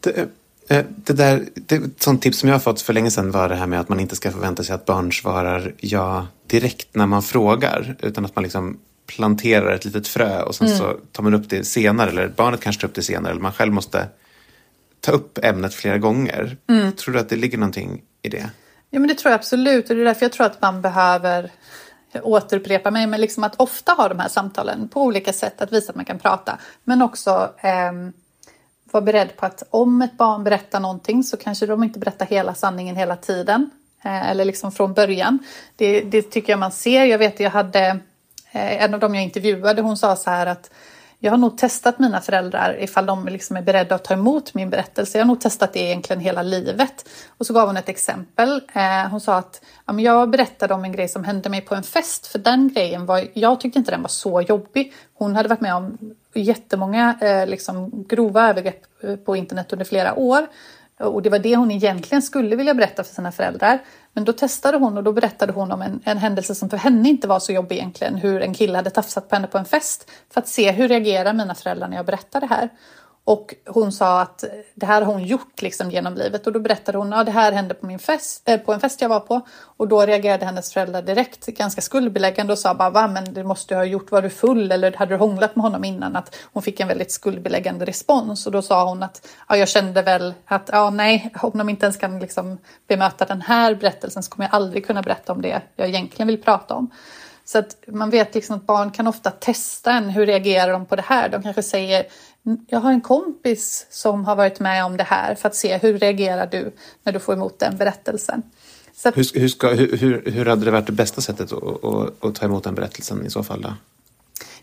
Det, 0.00 0.28
Eh, 0.68 0.84
det 0.96 1.12
där, 1.12 1.48
det, 1.54 1.76
ett 1.76 2.02
sånt 2.02 2.22
tips 2.22 2.38
som 2.38 2.48
jag 2.48 2.54
har 2.54 2.60
fått 2.60 2.80
för 2.80 2.92
länge 2.92 3.10
sedan 3.10 3.30
var 3.30 3.48
det 3.48 3.54
här 3.54 3.66
med 3.66 3.80
att 3.80 3.88
man 3.88 4.00
inte 4.00 4.16
ska 4.16 4.30
förvänta 4.30 4.62
sig 4.62 4.74
att 4.74 4.84
barn 4.84 5.12
svarar 5.12 5.74
ja 5.80 6.26
direkt 6.46 6.88
när 6.94 7.06
man 7.06 7.22
frågar. 7.22 7.96
Utan 8.00 8.24
att 8.24 8.36
man 8.36 8.42
liksom 8.42 8.78
planterar 9.06 9.74
ett 9.74 9.84
litet 9.84 10.08
frö 10.08 10.42
och 10.42 10.54
sen 10.54 10.66
mm. 10.66 10.78
så 10.78 10.96
tar 11.12 11.22
man 11.22 11.34
upp 11.34 11.48
det 11.48 11.64
senare. 11.64 12.10
Eller 12.10 12.28
barnet 12.28 12.60
kanske 12.60 12.80
tar 12.80 12.88
upp 12.88 12.94
det 12.94 13.02
senare. 13.02 13.30
Eller 13.30 13.42
man 13.42 13.52
själv 13.52 13.72
måste 13.72 14.08
ta 15.00 15.12
upp 15.12 15.38
ämnet 15.42 15.74
flera 15.74 15.98
gånger. 15.98 16.56
Mm. 16.68 16.92
Tror 16.92 17.14
du 17.14 17.20
att 17.20 17.28
det 17.28 17.36
ligger 17.36 17.58
någonting 17.58 18.02
i 18.22 18.28
det? 18.28 18.50
Ja 18.90 19.00
men 19.00 19.08
det 19.08 19.14
tror 19.14 19.30
jag 19.30 19.38
absolut 19.38 19.90
och 19.90 19.96
det 19.96 20.02
är 20.02 20.04
därför 20.04 20.24
jag 20.24 20.32
tror 20.32 20.46
att 20.46 20.62
man 20.62 20.82
behöver 20.82 21.50
återupprepa 22.22 22.90
mig, 22.90 23.06
men 23.06 23.20
liksom 23.20 23.44
att 23.44 23.60
ofta 23.60 23.92
ha 23.92 24.08
de 24.08 24.18
här 24.18 24.28
samtalen 24.28 24.88
på 24.88 25.02
olika 25.02 25.32
sätt, 25.32 25.60
att 25.60 25.72
visa 25.72 25.90
att 25.90 25.96
man 25.96 26.04
kan 26.04 26.18
prata. 26.18 26.58
Men 26.84 27.02
också 27.02 27.50
eh, 27.60 27.92
vara 28.90 29.04
beredd 29.04 29.36
på 29.36 29.46
att 29.46 29.62
om 29.70 30.02
ett 30.02 30.16
barn 30.16 30.44
berättar 30.44 30.80
någonting 30.80 31.24
så 31.24 31.36
kanske 31.36 31.66
de 31.66 31.84
inte 31.84 31.98
berättar 31.98 32.26
hela 32.26 32.54
sanningen 32.54 32.96
hela 32.96 33.16
tiden. 33.16 33.70
Eh, 34.04 34.30
eller 34.30 34.44
liksom 34.44 34.72
från 34.72 34.94
början. 34.94 35.38
Det, 35.76 36.00
det, 36.00 36.22
tycker 36.22 36.52
jag 36.52 36.58
man 36.58 36.72
ser. 36.72 37.04
Jag 37.04 37.18
vet, 37.18 37.40
jag 37.40 37.50
hade 37.50 37.98
Eh, 38.54 38.84
en 38.84 38.94
av 38.94 39.00
dem 39.00 39.14
jag 39.14 39.24
intervjuade, 39.24 39.82
hon 39.82 39.96
sa 39.96 40.16
så 40.16 40.30
här 40.30 40.46
att 40.46 40.70
jag 41.18 41.32
har 41.32 41.38
nog 41.38 41.58
testat 41.58 41.98
mina 41.98 42.20
föräldrar 42.20 42.76
ifall 42.80 43.06
de 43.06 43.26
liksom 43.26 43.56
är 43.56 43.62
beredda 43.62 43.94
att 43.94 44.04
ta 44.04 44.14
emot 44.14 44.54
min 44.54 44.70
berättelse. 44.70 45.18
Jag 45.18 45.24
har 45.24 45.28
nog 45.28 45.40
testat 45.40 45.72
det 45.72 45.80
egentligen 45.80 46.20
hela 46.20 46.42
livet. 46.42 47.08
Och 47.38 47.46
så 47.46 47.54
gav 47.54 47.66
hon 47.66 47.76
ett 47.76 47.88
exempel. 47.88 48.62
Eh, 48.74 49.10
hon 49.10 49.20
sa 49.20 49.36
att 49.36 49.64
ja, 49.86 50.00
jag 50.00 50.30
berättade 50.30 50.74
om 50.74 50.84
en 50.84 50.92
grej 50.92 51.08
som 51.08 51.24
hände 51.24 51.48
mig 51.48 51.60
på 51.60 51.74
en 51.74 51.82
fest. 51.82 52.26
För 52.26 52.38
den 52.38 52.72
grejen 52.74 53.06
var, 53.06 53.28
jag 53.32 53.60
tyckte 53.60 53.78
inte 53.78 53.90
den 53.90 54.02
var 54.02 54.08
så 54.08 54.40
jobbig. 54.40 54.92
Hon 55.14 55.36
hade 55.36 55.48
varit 55.48 55.60
med 55.60 55.74
om 55.74 55.98
jättemånga 56.34 57.18
eh, 57.20 57.46
liksom, 57.46 58.04
grova 58.08 58.50
övergrepp 58.50 58.82
eh, 59.02 59.16
på 59.16 59.36
internet 59.36 59.72
under 59.72 59.84
flera 59.84 60.14
år. 60.14 60.46
Och 60.98 61.22
det 61.22 61.30
var 61.30 61.38
det 61.38 61.56
hon 61.56 61.70
egentligen 61.70 62.22
skulle 62.22 62.56
vilja 62.56 62.74
berätta 62.74 63.04
för 63.04 63.14
sina 63.14 63.32
föräldrar. 63.32 63.78
Men 64.14 64.24
då 64.24 64.32
testade 64.32 64.78
hon 64.78 64.96
och 64.96 65.04
då 65.04 65.12
berättade 65.12 65.52
hon 65.52 65.72
om 65.72 65.82
en, 65.82 66.00
en 66.04 66.18
händelse 66.18 66.54
som 66.54 66.70
för 66.70 66.76
henne 66.76 67.08
inte 67.08 67.28
var 67.28 67.40
så 67.40 67.52
jobbig 67.52 67.76
egentligen. 67.76 68.14
Hur 68.14 68.42
en 68.42 68.54
kille 68.54 68.76
hade 68.76 68.90
tafsat 68.90 69.28
på 69.28 69.36
henne 69.36 69.46
på 69.46 69.58
en 69.58 69.64
fest. 69.64 70.10
För 70.30 70.40
att 70.40 70.48
se 70.48 70.70
hur 70.70 70.88
reagerar 70.88 71.32
mina 71.32 71.54
föräldrar 71.54 71.88
när 71.88 71.96
jag 71.96 72.06
berättar 72.06 72.40
det 72.40 72.46
här. 72.46 72.68
Och 73.26 73.54
hon 73.66 73.92
sa 73.92 74.20
att 74.20 74.44
det 74.74 74.86
här 74.86 75.02
har 75.02 75.12
hon 75.12 75.24
gjort 75.24 75.62
liksom 75.62 75.90
genom 75.90 76.14
livet 76.14 76.46
och 76.46 76.52
då 76.52 76.60
berättade 76.60 76.98
hon 76.98 77.12
att 77.12 77.18
ja, 77.18 77.24
det 77.24 77.30
här 77.30 77.52
hände 77.52 77.74
på, 77.74 77.86
min 77.86 77.98
fest, 77.98 78.42
äh, 78.44 78.60
på 78.60 78.72
en 78.72 78.80
fest 78.80 79.00
jag 79.00 79.08
var 79.08 79.20
på 79.20 79.40
och 79.76 79.88
då 79.88 80.06
reagerade 80.06 80.44
hennes 80.44 80.72
föräldrar 80.72 81.02
direkt 81.02 81.46
ganska 81.46 81.80
skuldbeläggande 81.80 82.52
och 82.52 82.58
sa 82.58 82.74
bara 82.74 82.90
va 82.90 83.08
men 83.08 83.34
det 83.34 83.44
måste 83.44 83.74
du 83.74 83.78
ha 83.78 83.84
gjort, 83.84 84.10
var 84.10 84.22
du 84.22 84.30
full 84.30 84.72
eller 84.72 84.92
hade 84.92 85.14
du 85.14 85.18
hånglat 85.18 85.56
med 85.56 85.62
honom 85.62 85.84
innan? 85.84 86.16
Att 86.16 86.36
hon 86.52 86.62
fick 86.62 86.80
en 86.80 86.88
väldigt 86.88 87.12
skuldbeläggande 87.12 87.84
respons 87.84 88.46
och 88.46 88.52
då 88.52 88.62
sa 88.62 88.88
hon 88.88 89.02
att 89.02 89.28
ja, 89.48 89.56
jag 89.56 89.68
kände 89.68 90.02
väl 90.02 90.34
att 90.44 90.70
ja 90.72 90.90
nej, 90.90 91.32
om 91.42 91.58
de 91.58 91.68
inte 91.68 91.86
ens 91.86 91.96
kan 91.96 92.18
liksom 92.18 92.58
bemöta 92.88 93.24
den 93.24 93.40
här 93.40 93.74
berättelsen 93.74 94.22
så 94.22 94.30
kommer 94.30 94.44
jag 94.44 94.54
aldrig 94.54 94.86
kunna 94.86 95.02
berätta 95.02 95.32
om 95.32 95.42
det 95.42 95.62
jag 95.76 95.88
egentligen 95.88 96.26
vill 96.26 96.42
prata 96.42 96.74
om. 96.74 96.90
Så 97.44 97.58
att 97.58 97.76
man 97.86 98.10
vet 98.10 98.34
liksom 98.34 98.56
att 98.56 98.66
barn 98.66 98.90
kan 98.90 99.06
ofta 99.06 99.30
testa 99.30 99.92
en. 99.92 100.10
Hur 100.10 100.26
reagerar 100.26 100.72
de 100.72 100.86
på 100.86 100.96
det 100.96 101.02
här? 101.02 101.28
De 101.28 101.42
kanske 101.42 101.62
säger 101.62 102.06
jag 102.66 102.80
har 102.80 102.92
en 102.92 103.00
kompis 103.00 103.86
som 103.90 104.24
har 104.24 104.36
varit 104.36 104.60
med 104.60 104.84
om 104.84 104.96
det 104.96 105.04
här 105.04 105.34
för 105.34 105.48
att 105.48 105.54
se 105.54 105.78
hur 105.78 105.98
reagerar 105.98 106.46
du 106.46 106.72
när 107.02 107.12
du 107.12 107.20
får 107.20 107.34
emot 107.34 107.58
den 107.58 107.76
berättelsen. 107.76 108.42
Att, 109.04 109.16
hur, 109.16 109.40
hur, 109.40 109.48
ska, 109.48 109.68
hur, 109.68 110.30
hur 110.30 110.46
hade 110.46 110.64
det 110.64 110.70
varit 110.70 110.86
det 110.86 110.92
bästa 110.92 111.20
sättet 111.20 111.52
att, 111.52 111.84
att, 111.84 112.24
att 112.24 112.34
ta 112.34 112.46
emot 112.46 112.64
den 112.64 112.74
berättelsen 112.74 113.26
i 113.26 113.30
så 113.30 113.42
fall? 113.42 113.62
Då? 113.62 113.72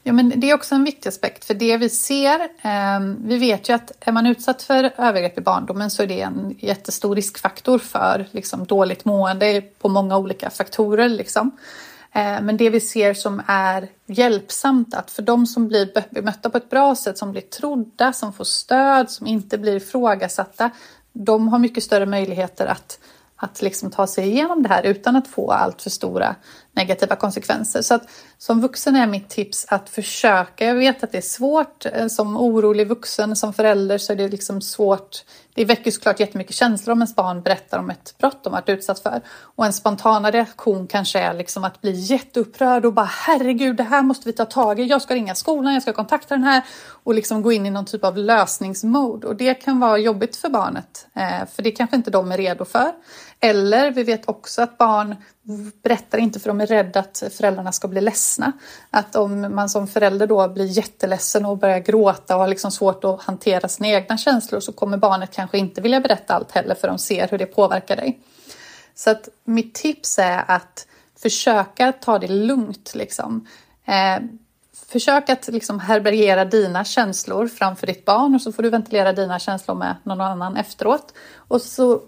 Ja, 0.04 0.13
men 0.13 0.34
det 0.36 0.50
är 0.50 0.54
också 0.54 0.76
en 0.76 0.84
viktig 0.84 1.10
aspekt 1.10 1.46
för 1.46 1.54
det 1.54 1.78
vi 1.78 1.89
ser, 1.89 2.39
eh, 2.39 3.00
vi 3.20 3.38
vet 3.38 3.70
ju 3.70 3.74
att 3.74 3.91
är 4.00 4.12
man 4.12 4.26
utsatt 4.26 4.62
för 4.62 4.91
övergrepp 4.98 5.38
i 5.38 5.41
barndomen 5.41 5.91
så 5.91 6.04
är 6.04 6.08
det 6.08 6.22
en 6.22 6.56
jättestor 6.60 7.15
riskfaktor 7.15 7.80
för 7.80 8.28
liksom, 8.32 8.65
dåligt 8.65 9.06
mående 9.06 9.62
på 9.62 9.89
många 9.89 10.17
olika 10.17 10.50
faktorer. 10.50 11.10
Liksom. 11.10 11.52
Eh, 12.13 12.41
men 12.41 12.58
det 12.58 12.69
vi 12.69 12.80
ser 12.80 13.13
som 13.13 13.41
är 13.47 13.88
hjälpsamt 14.06 14.93
att 14.93 15.12
för 15.12 15.21
de 15.21 15.47
som 15.47 15.67
blir 15.67 16.13
bemötta 16.13 16.50
på 16.50 16.58
ett 16.58 16.69
bra 16.69 16.95
sätt, 16.95 17.17
som 17.17 17.32
blir 17.32 17.41
trodda, 17.41 18.13
som 18.13 18.34
får 18.34 18.43
stöd, 18.43 19.10
som 19.10 19.28
inte 19.28 19.58
blir 19.58 19.76
ifrågasatta, 19.76 20.69
de 21.13 21.47
har 21.47 21.60
mycket 21.60 21.84
större 21.84 22.06
möjligheter 22.06 22.65
att, 22.65 23.00
att 23.36 23.62
liksom 23.62 23.91
ta 23.91 24.08
sig 24.08 24.28
igenom 24.30 24.63
det 24.63 24.69
här 24.69 24.84
utan 24.84 25.15
att 25.15 25.28
få 25.28 25.52
allt 25.52 25.82
för 25.82 25.89
stora 25.89 26.36
negativa 26.74 27.16
konsekvenser. 27.16 27.82
Så 27.82 27.94
att 27.94 28.10
som 28.38 28.62
vuxen 28.62 28.96
är 28.96 29.08
mitt 29.08 29.30
tips 29.30 29.66
att 29.70 29.90
försöka. 29.90 30.66
Jag 30.66 30.76
vet 30.76 31.04
att 31.04 31.12
det 31.12 31.18
är 31.18 31.22
svårt. 31.22 31.86
Eh, 31.86 32.08
som 32.08 32.38
orolig 32.38 32.88
vuxen, 32.88 33.36
som 33.36 33.54
förälder 33.54 33.98
så 33.98 34.14
är 34.14 34.18
det 34.18 34.28
liksom 34.28 34.62
svårt. 34.62 35.24
Det 35.54 35.66
väcker 35.66 35.92
såklart 35.92 36.20
jättemycket 36.20 36.56
känslor 36.56 36.94
om 36.94 37.00
ens 37.00 37.16
barn 37.16 37.42
berättar 37.42 37.80
om 37.80 37.90
ett 37.90 38.16
brott 38.18 38.44
de 38.44 38.54
varit 38.54 38.70
utsatt 38.70 39.00
för. 39.00 39.22
Och 39.28 39.66
en 39.66 39.74
spontana 39.74 40.32
reaktion 40.32 40.88
kanske 40.88 41.20
är 41.20 41.34
liksom 41.34 41.64
att 41.64 41.82
bli 41.82 41.92
jätteupprörd 41.92 42.86
och 42.86 42.94
bara 42.94 43.10
herregud, 43.12 43.76
det 43.76 43.84
här 43.84 44.02
måste 44.02 44.30
vi 44.30 44.34
ta 44.34 44.46
tag 44.46 44.80
i. 44.80 44.84
Jag 44.84 45.02
ska 45.02 45.16
ringa 45.16 45.36
skolan, 45.36 45.74
jag 45.74 45.82
ska 45.82 45.94
kontakta 45.94 46.36
den 46.36 46.44
här 46.44 46.62
och 47.04 47.14
liksom 47.14 47.42
gå 47.42 47.52
in 47.52 47.66
i 47.66 47.70
någon 47.70 47.86
typ 47.86 48.04
av 48.04 48.18
lösningsmode. 48.18 49.28
Och 49.28 49.36
det 49.36 49.54
kan 49.54 49.80
vara 49.80 49.98
jobbigt 49.98 50.36
för 50.36 50.50
barnet, 50.50 51.08
eh, 51.16 51.48
för 51.56 51.64
det 51.64 51.72
kanske 51.72 51.96
inte 51.96 52.12
de 52.12 52.32
är 52.32 52.38
redo 52.38 52.66
för. 52.66 52.92
Eller 53.43 53.91
vi 53.91 54.04
vet 54.04 54.30
också 54.30 54.62
att 54.62 54.77
barn 54.77 55.15
berättar 55.84 56.17
inte 56.17 56.39
för 56.39 56.47
de 56.47 56.62
är 56.62 56.67
rädda 56.67 56.99
att 56.99 57.23
föräldrarna 57.32 57.71
ska 57.71 57.88
bli 57.88 58.01
ledsna. 58.01 58.51
Att 58.89 59.15
om 59.15 59.56
man 59.56 59.69
som 59.69 59.88
förälder 59.88 60.27
då 60.27 60.47
blir 60.47 60.65
jätteledsen 60.65 61.45
och 61.45 61.58
börjar 61.58 61.80
gråta 61.80 62.36
och 62.36 62.41
har 62.41 62.47
liksom 62.47 62.71
svårt 62.71 63.04
att 63.04 63.21
hantera 63.21 63.67
sina 63.67 63.88
egna 63.89 64.17
känslor 64.17 64.60
så 64.60 64.71
kommer 64.73 64.97
barnet 64.97 65.32
kanske 65.32 65.58
inte 65.58 65.82
vilja 65.82 65.99
berätta 65.99 66.34
allt 66.34 66.51
heller 66.51 66.75
för 66.75 66.88
de 66.88 66.97
ser 66.97 67.27
hur 67.27 67.38
det 67.38 67.45
påverkar 67.45 67.95
dig. 67.95 68.19
Så 68.95 69.10
att 69.10 69.30
mitt 69.43 69.73
tips 69.73 70.19
är 70.19 70.43
att 70.47 70.88
försöka 71.21 71.91
ta 71.91 72.19
det 72.19 72.27
lugnt 72.27 72.91
liksom. 72.95 73.47
Eh, 73.86 74.23
försök 74.88 75.30
att 75.30 75.47
liksom 75.47 75.80
härbärgera 75.80 76.45
dina 76.45 76.84
känslor 76.84 77.47
framför 77.47 77.88
ditt 77.88 78.06
barn 78.06 78.36
och 78.36 78.41
så 78.41 78.51
får 78.51 78.63
du 78.63 78.69
ventilera 78.69 79.13
dina 79.13 79.39
känslor 79.39 79.75
med 79.75 79.95
någon 80.04 80.21
annan 80.21 80.58
efteråt. 80.58 81.13
Och 81.36 81.62
så 81.62 82.01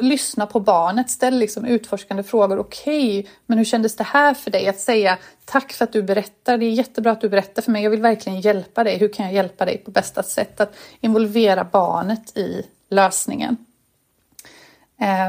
lyssna 0.00 0.46
på 0.46 0.60
barnet, 0.60 1.10
ställ 1.10 1.38
liksom 1.38 1.64
utforskande 1.64 2.22
frågor. 2.22 2.58
Okej, 2.58 3.18
okay, 3.18 3.32
men 3.46 3.58
hur 3.58 3.64
kändes 3.64 3.96
det 3.96 4.04
här 4.04 4.34
för 4.34 4.50
dig? 4.50 4.68
Att 4.68 4.80
säga 4.80 5.18
tack 5.44 5.72
för 5.72 5.84
att 5.84 5.92
du 5.92 6.02
berättar. 6.02 6.58
Det 6.58 6.64
är 6.64 6.70
jättebra 6.70 7.12
att 7.12 7.20
du 7.20 7.28
berättar 7.28 7.62
för 7.62 7.70
mig. 7.70 7.82
Jag 7.82 7.90
vill 7.90 8.00
verkligen 8.00 8.40
hjälpa 8.40 8.84
dig. 8.84 8.98
Hur 8.98 9.08
kan 9.08 9.26
jag 9.26 9.34
hjälpa 9.34 9.64
dig 9.64 9.78
på 9.78 9.90
bästa 9.90 10.22
sätt? 10.22 10.60
Att 10.60 10.74
involvera 11.00 11.64
barnet 11.64 12.36
i 12.36 12.66
lösningen. 12.90 13.56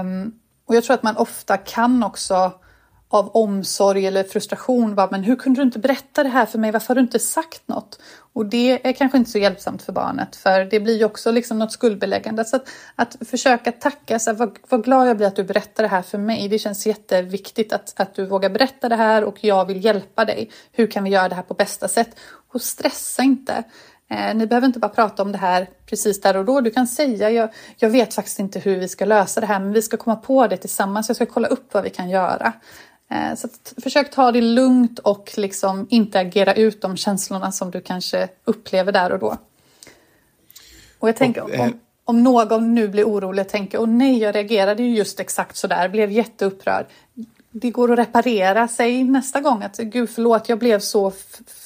Um, 0.02 0.39
och 0.65 0.76
jag 0.76 0.84
tror 0.84 0.93
att 0.93 1.04
man 1.04 1.17
ofta 1.17 1.58
kan 1.58 2.04
också 2.04 2.52
av 3.13 3.30
omsorg 3.36 4.08
eller 4.08 4.23
frustration. 4.23 4.95
Bara, 4.95 5.08
men 5.12 5.23
hur 5.23 5.36
kunde 5.36 5.60
du 5.60 5.63
inte 5.63 5.80
berätta 5.80 6.23
det 6.23 6.30
här 6.30 6.45
för 6.45 6.60
mig? 6.60 6.71
Varför 6.71 6.88
har 6.88 6.95
du 6.95 7.02
inte 7.02 7.19
sagt 7.19 7.67
något? 7.67 7.99
Och 8.34 8.45
det 8.45 8.88
är 8.88 8.93
kanske 8.93 9.17
inte 9.17 9.32
så 9.32 9.38
hjälpsamt 9.38 9.82
för 9.82 9.93
barnet 9.93 10.36
för 10.36 10.65
det 10.65 10.80
blir 10.80 10.97
ju 10.97 11.06
också 11.06 11.32
liksom 11.32 11.60
något 11.60 11.71
skuldbeläggande. 11.71 12.45
Så 12.45 12.56
att, 12.56 12.69
att 12.95 13.15
försöka 13.30 13.71
tacka, 13.71 14.19
så 14.19 14.30
här, 14.30 14.38
vad, 14.38 14.58
vad 14.69 14.84
glad 14.84 15.08
jag 15.08 15.17
blir 15.17 15.28
att 15.28 15.36
du 15.36 15.43
berättar 15.43 15.84
det 15.84 15.89
här 15.89 16.02
för 16.02 16.17
mig. 16.17 16.47
Det 16.49 16.60
känns 16.60 16.88
jätteviktigt 16.88 17.73
att, 17.73 17.99
att 17.99 18.15
du 18.15 18.26
vågar 18.26 18.49
berätta 18.49 18.89
det 18.89 18.95
här 18.95 19.23
och 19.23 19.43
jag 19.43 19.65
vill 19.65 19.86
hjälpa 19.86 20.26
dig. 20.26 20.49
Hur 20.71 20.88
kan 20.88 21.04
vi 21.04 21.10
göra 21.10 21.30
det 21.30 21.36
här 21.36 21.43
på 21.43 21.54
bästa 21.54 21.88
sätt? 21.88 22.19
Och 22.54 22.62
stressa 22.62 23.23
inte. 23.23 23.63
Eh, 24.10 24.36
ni 24.36 24.47
behöver 24.47 24.67
inte 24.67 24.80
bara 24.80 24.91
prata 24.91 25.23
om 25.23 25.32
det 25.32 25.38
här 25.38 25.69
precis 25.86 26.21
där 26.21 26.38
och 26.38 26.45
då. 26.45 26.62
Du 26.62 26.71
kan 26.71 26.88
säga, 26.88 27.30
jag, 27.30 27.49
jag 27.78 27.89
vet 27.89 28.13
faktiskt 28.13 28.39
inte 28.39 28.60
hur 28.60 28.80
vi 28.80 28.88
ska 28.88 29.06
lösa 29.06 29.41
det 29.41 29.47
här, 29.47 29.60
men 29.60 29.73
vi 29.73 29.82
ska 29.82 29.97
komma 29.97 30.15
på 30.15 30.47
det 30.47 30.58
tillsammans. 30.58 31.10
Jag 31.10 31.15
ska 31.15 31.26
kolla 31.26 31.47
upp 31.47 31.73
vad 31.73 31.84
vi 31.84 31.89
kan 31.89 32.10
göra. 32.10 32.54
Eh, 33.13 33.36
så 33.36 33.47
försök 33.82 34.12
ta 34.12 34.32
det 34.32 34.41
lugnt 34.41 34.99
och 34.99 35.32
liksom 35.38 35.88
inte 35.89 36.19
agera 36.19 36.54
ut 36.54 36.82
de 36.82 36.97
känslorna 36.97 37.52
som 37.52 37.71
du 37.71 37.82
kanske 37.82 38.28
upplever 38.43 38.91
där 38.91 39.12
och 39.12 39.19
då. 39.19 39.38
Och 40.99 41.10
jag 41.10 41.15
tänker, 41.15 41.43
och, 41.43 41.54
eh, 41.54 41.62
om, 41.62 41.80
om 42.06 42.23
någon 42.23 42.76
nu 42.76 42.88
blir 42.88 43.04
orolig 43.04 43.45
och 43.45 43.52
tänker, 43.52 43.82
åh 43.82 43.88
nej, 43.88 44.17
jag 44.17 44.36
reagerade 44.36 44.84
ju 44.84 44.95
just 44.95 45.19
exakt 45.19 45.56
så 45.58 45.67
där, 45.67 45.89
blev 45.89 46.12
jätteupprörd. 46.12 46.86
Det 47.52 47.71
går 47.71 47.91
att 47.91 47.99
reparera 47.99 48.67
sig 48.67 49.04
nästa 49.04 49.41
gång. 49.41 49.63
Att 49.63 49.78
gud 49.78 50.10
förlåt, 50.10 50.49
jag 50.49 50.60
blev 50.60 50.80
så 50.80 51.13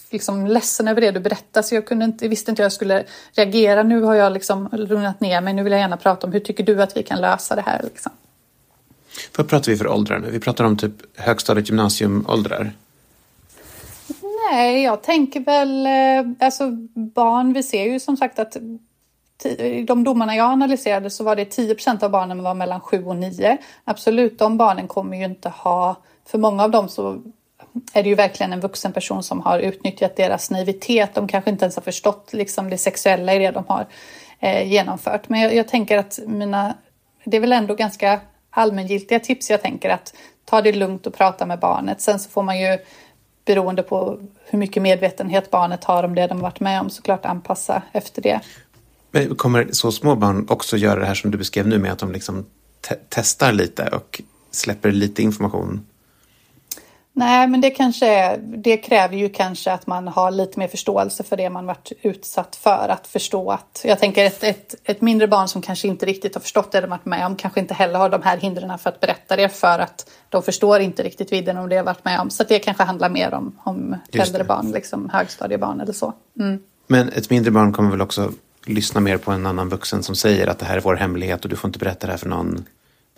liksom 0.09 0.47
ledsen 0.47 0.87
över 0.87 1.01
det 1.01 1.11
du 1.11 1.19
berättade 1.19 1.67
så 1.67 1.75
jag 1.75 1.85
kunde 1.85 2.05
inte, 2.05 2.27
visste 2.27 2.51
inte 2.51 2.61
hur 2.61 2.65
jag 2.65 2.73
skulle 2.73 3.03
reagera. 3.31 3.83
Nu 3.83 4.01
har 4.01 4.15
jag 4.15 4.33
liksom 4.33 4.69
lugnat 4.71 5.19
ner 5.19 5.41
mig. 5.41 5.53
Nu 5.53 5.63
vill 5.63 5.71
jag 5.71 5.79
gärna 5.79 5.97
prata 5.97 6.27
om 6.27 6.33
hur 6.33 6.39
tycker 6.39 6.63
du 6.63 6.81
att 6.81 6.97
vi 6.97 7.03
kan 7.03 7.21
lösa 7.21 7.55
det 7.55 7.61
här? 7.61 7.81
Liksom. 7.83 8.11
Vad 9.37 9.49
pratar 9.49 9.71
vi 9.71 9.77
för 9.77 9.87
åldrar 9.87 10.19
nu? 10.19 10.31
Vi 10.31 10.39
pratar 10.39 10.63
om 10.63 10.77
typ 10.77 10.93
högstadiet, 11.15 11.69
gymnasiumåldrar. 11.69 12.71
Nej, 14.51 14.83
jag 14.83 15.03
tänker 15.03 15.39
väl, 15.39 15.85
eh, 15.85 16.45
alltså 16.45 16.71
barn, 16.93 17.53
vi 17.53 17.63
ser 17.63 17.83
ju 17.83 17.99
som 17.99 18.17
sagt 18.17 18.39
att 18.39 18.57
i 19.45 19.83
de 19.83 20.03
domarna 20.03 20.35
jag 20.35 20.51
analyserade 20.51 21.09
så 21.09 21.23
var 21.23 21.35
det 21.35 21.45
10% 21.57 22.03
av 22.03 22.11
barnen 22.11 22.43
var 22.43 22.53
mellan 22.53 22.81
7 22.81 23.05
och 23.05 23.15
9. 23.15 23.57
Absolut, 23.83 24.39
de 24.39 24.57
barnen 24.57 24.87
kommer 24.87 25.17
ju 25.17 25.25
inte 25.25 25.49
ha, 25.49 25.95
för 26.25 26.37
många 26.37 26.63
av 26.63 26.71
dem 26.71 26.89
så 26.89 27.21
är 27.93 28.03
det 28.03 28.09
ju 28.09 28.15
verkligen 28.15 28.53
en 28.53 28.59
vuxen 28.59 28.93
person 28.93 29.23
som 29.23 29.41
har 29.41 29.59
utnyttjat 29.59 30.15
deras 30.15 30.51
naivitet. 30.51 31.13
De 31.13 31.27
kanske 31.27 31.49
inte 31.49 31.65
ens 31.65 31.75
har 31.75 31.83
förstått 31.83 32.33
liksom 32.33 32.69
det 32.69 32.77
sexuella 32.77 33.33
i 33.33 33.39
det 33.39 33.51
de 33.51 33.63
har 33.67 33.85
eh, 34.39 34.67
genomfört. 34.67 35.29
Men 35.29 35.39
jag, 35.39 35.55
jag 35.55 35.67
tänker 35.67 35.97
att 35.97 36.19
mina, 36.27 36.73
det 37.23 37.37
är 37.37 37.41
väl 37.41 37.53
ändå 37.53 37.75
ganska 37.75 38.19
allmängiltiga 38.57 39.19
tips. 39.19 39.49
Jag 39.49 39.61
tänker 39.61 39.89
att 39.89 40.13
ta 40.45 40.61
det 40.61 40.71
lugnt 40.71 41.07
och 41.07 41.13
prata 41.13 41.45
med 41.45 41.59
barnet. 41.59 42.01
Sen 42.01 42.19
så 42.19 42.29
får 42.29 42.43
man 42.43 42.59
ju 42.59 42.77
beroende 43.45 43.83
på 43.83 44.19
hur 44.45 44.59
mycket 44.59 44.83
medvetenhet 44.83 45.51
barnet 45.51 45.83
har 45.83 46.03
om 46.03 46.15
det 46.15 46.27
de 46.27 46.39
varit 46.39 46.59
med 46.59 46.81
om 46.81 46.89
såklart 46.89 47.25
anpassa 47.25 47.81
efter 47.91 48.21
det. 48.21 48.39
Men 49.11 49.35
kommer 49.35 49.67
så 49.71 49.91
små 49.91 50.15
barn 50.15 50.45
också 50.49 50.77
göra 50.77 50.99
det 50.99 51.05
här 51.05 51.15
som 51.15 51.31
du 51.31 51.37
beskrev 51.37 51.67
nu 51.67 51.79
med 51.79 51.91
att 51.91 51.99
de 51.99 52.11
liksom 52.11 52.45
te 52.81 52.95
testar 53.09 53.51
lite 53.51 53.87
och 53.87 54.21
släpper 54.51 54.91
lite 54.91 55.23
information? 55.23 55.85
Nej, 57.17 57.47
men 57.47 57.61
det 57.61 57.69
kanske 57.69 58.37
det 58.37 58.77
kräver 58.77 59.17
ju 59.17 59.29
kanske 59.29 59.71
att 59.71 59.87
man 59.87 60.07
har 60.07 60.31
lite 60.31 60.59
mer 60.59 60.67
förståelse 60.67 61.23
för 61.23 61.37
det 61.37 61.49
man 61.49 61.65
varit 61.65 61.91
utsatt 62.01 62.55
för. 62.55 62.89
Att 62.89 63.07
förstå 63.07 63.51
att, 63.51 63.81
jag 63.85 63.99
tänker 63.99 64.25
ett, 64.25 64.43
ett, 64.43 64.75
ett 64.83 65.01
mindre 65.01 65.27
barn 65.27 65.47
som 65.47 65.61
kanske 65.61 65.87
inte 65.87 66.05
riktigt 66.05 66.35
har 66.35 66.41
förstått 66.41 66.71
det 66.71 66.81
de 66.81 66.89
varit 66.89 67.05
med 67.05 67.25
om 67.25 67.35
kanske 67.35 67.59
inte 67.59 67.73
heller 67.73 67.99
har 67.99 68.09
de 68.09 68.21
här 68.21 68.37
hindren 68.37 68.79
för 68.79 68.89
att 68.89 68.99
berätta 68.99 69.35
det 69.35 69.49
för 69.49 69.79
att 69.79 70.09
de 70.29 70.43
förstår 70.43 70.79
inte 70.79 71.03
riktigt 71.03 71.31
vidden 71.31 71.57
om 71.57 71.69
det 71.69 71.75
har 71.75 71.83
varit 71.83 72.05
med 72.05 72.19
om. 72.19 72.29
Så 72.29 72.43
det 72.43 72.59
kanske 72.59 72.83
handlar 72.83 73.09
mer 73.09 73.33
om, 73.33 73.59
om 73.63 73.95
äldre 74.11 74.43
barn, 74.43 74.71
liksom 74.71 75.09
högstadiebarn 75.09 75.81
eller 75.81 75.93
så. 75.93 76.13
Mm. 76.39 76.59
Men 76.87 77.09
ett 77.09 77.29
mindre 77.29 77.51
barn 77.51 77.73
kommer 77.73 77.91
väl 77.91 78.01
också 78.01 78.31
lyssna 78.65 79.01
mer 79.01 79.17
på 79.17 79.31
en 79.31 79.45
annan 79.45 79.69
vuxen 79.69 80.03
som 80.03 80.15
säger 80.15 80.47
att 80.47 80.59
det 80.59 80.65
här 80.65 80.77
är 80.77 80.81
vår 80.81 80.95
hemlighet 80.95 81.43
och 81.43 81.49
du 81.49 81.55
får 81.55 81.67
inte 81.67 81.79
berätta 81.79 82.07
det 82.07 82.13
här 82.13 82.17
för 82.17 82.29
någon. 82.29 82.65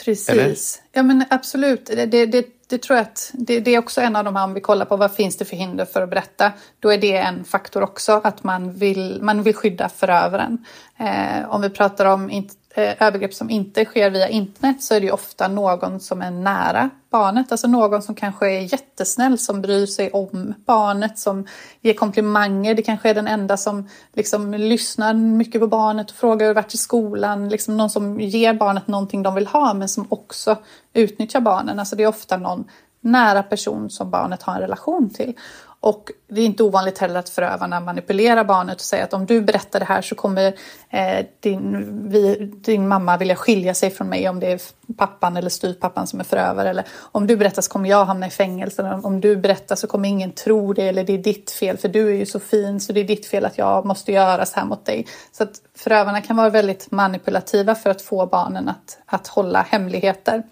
Precis. 0.06 0.30
Eller? 0.30 0.56
Ja 0.92 1.04
men 1.04 1.26
absolut. 1.30 1.86
Det, 1.86 2.06
det, 2.06 2.26
det, 2.26 2.46
det 2.68 2.78
tror 2.78 2.98
jag 2.98 3.04
att 3.04 3.32
det, 3.34 3.60
det, 3.60 3.76
är 3.76 3.80
också 3.80 4.02
en 4.02 4.16
av 4.16 4.24
de 4.24 4.36
här 4.36 4.44
om 4.44 4.54
vi 4.54 4.62
kollar 4.62 4.86
på 4.86 4.98
vad 4.98 5.16
finns 5.16 5.38
det 5.38 5.46
för 5.46 5.56
hinder 5.56 5.86
för 5.86 6.02
att 6.02 6.10
berätta. 6.10 6.52
Då 6.80 6.94
är 6.94 6.98
det 6.98 7.18
en 7.18 7.44
faktor 7.44 7.84
också 7.84 8.22
att 8.24 8.44
man 8.44 8.74
vill, 8.74 9.20
man 9.22 9.44
vill 9.44 9.56
skydda 9.56 9.90
förövaren. 9.90 10.66
Eh, 10.98 11.50
om 11.50 11.62
vi 11.62 11.70
pratar 11.70 12.06
om 12.06 12.30
Eh, 12.30 12.44
Eh, 12.74 13.04
övergrepp 13.04 13.34
som 13.34 13.50
inte 13.50 13.86
sker 13.86 14.10
via 14.10 14.30
internet 14.30 14.84
så 14.84 14.94
är 14.94 15.00
det 15.00 15.06
ju 15.06 15.12
ofta 15.12 15.48
någon 15.48 16.00
som 16.00 16.22
är 16.22 16.32
nära 16.32 16.90
barnet. 17.12 17.52
Alltså 17.52 17.68
någon 17.68 18.02
som 18.02 18.16
kanske 18.16 18.52
är 18.52 18.74
jättesnäll, 18.74 19.38
som 19.38 19.62
bryr 19.62 19.86
sig 19.86 20.12
om 20.12 20.54
barnet, 20.66 21.20
som 21.20 21.48
ger 21.82 21.94
komplimanger. 21.94 22.76
Det 22.76 22.82
kanske 22.82 23.10
är 23.10 23.14
den 23.14 23.28
enda 23.28 23.58
som 23.58 23.90
liksom 24.14 24.54
lyssnar 24.54 25.14
mycket 25.14 25.62
på 25.62 25.68
barnet 25.68 26.12
och 26.12 26.18
frågar 26.18 26.48
hur 26.48 26.54
det 26.54 26.62
varit 26.62 26.74
i 26.74 26.78
skolan. 26.78 27.50
Liksom 27.50 27.78
någon 27.78 27.90
som 27.90 28.20
ger 28.20 28.54
barnet 28.54 28.88
någonting 28.88 29.24
de 29.24 29.36
vill 29.36 29.48
ha 29.48 29.74
men 29.74 29.90
som 29.90 30.06
också 30.10 30.58
utnyttjar 30.94 31.42
barnen. 31.42 31.80
Alltså 31.80 31.96
det 31.96 32.04
är 32.04 32.08
ofta 32.08 32.38
någon 32.38 32.66
nära 33.02 33.44
person 33.44 33.90
som 33.90 34.12
barnet 34.12 34.44
har 34.44 34.54
en 34.54 34.62
relation 34.62 35.10
till. 35.10 35.34
Och 35.82 36.12
det 36.28 36.42
är 36.42 36.46
inte 36.46 36.64
ovanligt 36.64 36.98
heller 36.98 37.20
att 37.20 37.30
förövarna 37.30 37.80
manipulerar 37.80 38.44
barnet 38.44 38.76
och 38.76 38.82
säger 38.82 39.04
att 39.04 39.14
om 39.14 39.26
du 39.26 39.42
berättar 39.42 39.80
det 39.80 39.86
här 39.86 40.02
så 40.02 40.16
kommer 40.16 40.54
eh, 40.90 41.26
din, 41.40 42.10
vi, 42.10 42.36
din 42.56 42.88
mamma 42.88 43.18
vilja 43.18 43.36
skilja 43.36 43.74
sig 43.74 43.90
från 43.90 44.10
mig 44.10 44.30
om 44.30 44.40
det 44.40 44.52
är 44.52 44.62
pappan 44.98 45.38
eller 45.38 45.50
styvpappan 45.50 46.08
som 46.08 46.20
är 46.20 46.24
förövare. 46.24 46.70
Eller 46.70 46.86
om 47.12 47.28
du 47.28 47.38
berättar 47.38 47.62
så 47.62 47.72
kommer 47.72 47.90
jag 47.90 48.06
hamna 48.06 48.28
i 48.28 48.30
fängelse. 48.30 48.82
Eller 48.82 49.06
om 49.06 49.22
du 49.22 49.36
berättar 49.36 49.76
så 49.76 49.88
kommer 49.88 50.10
ingen 50.10 50.32
tro 50.32 50.74
det 50.74 50.88
eller 50.88 51.04
det 51.04 51.14
är 51.14 51.18
ditt 51.18 51.52
fel 51.52 51.78
för 51.78 51.88
du 51.88 52.10
är 52.10 52.16
ju 52.16 52.26
så 52.26 52.40
fin 52.40 52.80
så 52.80 52.94
det 52.94 53.00
är 53.00 53.08
ditt 53.08 53.26
fel 53.26 53.46
att 53.46 53.58
jag 53.58 53.86
måste 53.86 54.12
göra 54.12 54.46
så 54.46 54.60
här 54.60 54.66
mot 54.66 54.86
dig. 54.86 55.08
Så 55.32 55.44
att 55.44 55.62
förövarna 55.76 56.22
kan 56.22 56.36
vara 56.36 56.50
väldigt 56.50 56.92
manipulativa 56.92 57.76
för 57.76 57.90
att 57.90 58.02
få 58.02 58.26
barnen 58.26 58.70
att, 58.70 58.98
att 59.06 59.28
hålla 59.28 59.62
hemligheter. 59.62 60.44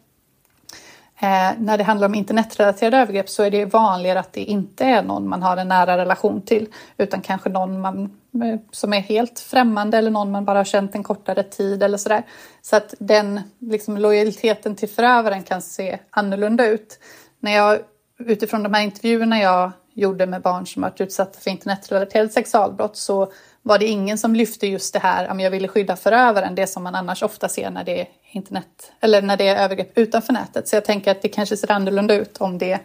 Eh, 1.19 1.51
när 1.59 1.77
det 1.77 1.83
handlar 1.83 2.07
om 2.07 2.15
internetrelaterade 2.15 2.97
övergrepp 2.97 3.29
så 3.29 3.43
är 3.43 3.51
det 3.51 3.65
vanligare 3.65 4.19
att 4.19 4.33
det 4.33 4.43
inte 4.43 4.85
är 4.85 5.03
någon 5.03 5.29
man 5.29 5.43
har 5.43 5.57
en 5.57 5.67
nära 5.67 5.97
relation 5.97 6.41
till 6.41 6.67
utan 6.97 7.21
kanske 7.21 7.49
någon 7.49 7.81
man, 7.81 8.03
eh, 8.43 8.59
som 8.71 8.93
är 8.93 8.99
helt 8.99 9.39
främmande 9.39 9.97
eller 9.97 10.11
någon 10.11 10.31
man 10.31 10.45
bara 10.45 10.59
har 10.59 10.65
känt 10.65 10.95
en 10.95 11.03
kortare 11.03 11.43
tid 11.43 11.83
eller 11.83 11.97
sådär. 11.97 12.23
Så 12.61 12.75
att 12.75 12.93
den 12.99 13.41
liksom, 13.59 13.97
lojaliteten 13.97 14.75
till 14.75 14.89
förövaren 14.89 15.43
kan 15.43 15.61
se 15.61 15.99
annorlunda 16.09 16.67
ut. 16.67 16.99
När 17.39 17.55
jag, 17.55 17.79
utifrån 18.19 18.63
de 18.63 18.73
här 18.73 18.83
intervjuerna 18.83 19.39
jag 19.39 19.71
gjorde 19.93 20.25
med 20.25 20.41
barn 20.41 20.67
som 20.67 20.81
varit 20.81 21.01
utsatta 21.01 21.39
för 21.39 21.51
internetrelaterade 21.51 22.29
sexualbrott 22.29 22.97
så 22.97 23.31
var 23.67 23.79
det 23.79 23.85
ingen 23.85 24.17
som 24.17 24.35
lyfte 24.35 24.67
just 24.67 24.93
det 24.93 24.99
här 24.99 25.31
om 25.31 25.39
jag 25.39 25.51
ville 25.51 25.67
skydda 25.67 25.95
förövaren, 25.95 26.55
det 26.55 26.67
som 26.67 26.83
man 26.83 26.95
annars 26.95 27.23
ofta 27.23 27.49
ser 27.49 27.69
när 27.69 27.83
det 27.83 28.01
är 28.01 28.07
internet 28.31 28.91
eller 28.99 29.21
när 29.21 29.37
det 29.37 29.47
är 29.47 29.63
övergrepp 29.63 29.97
utanför 29.97 30.33
nätet. 30.33 30.67
Så 30.67 30.75
jag 30.75 30.85
tänker 30.85 31.11
att 31.11 31.21
det 31.21 31.29
kanske 31.29 31.57
ser 31.57 31.71
annorlunda 31.71 32.15
ut 32.15 32.37
om 32.37 32.57
det 32.57 32.79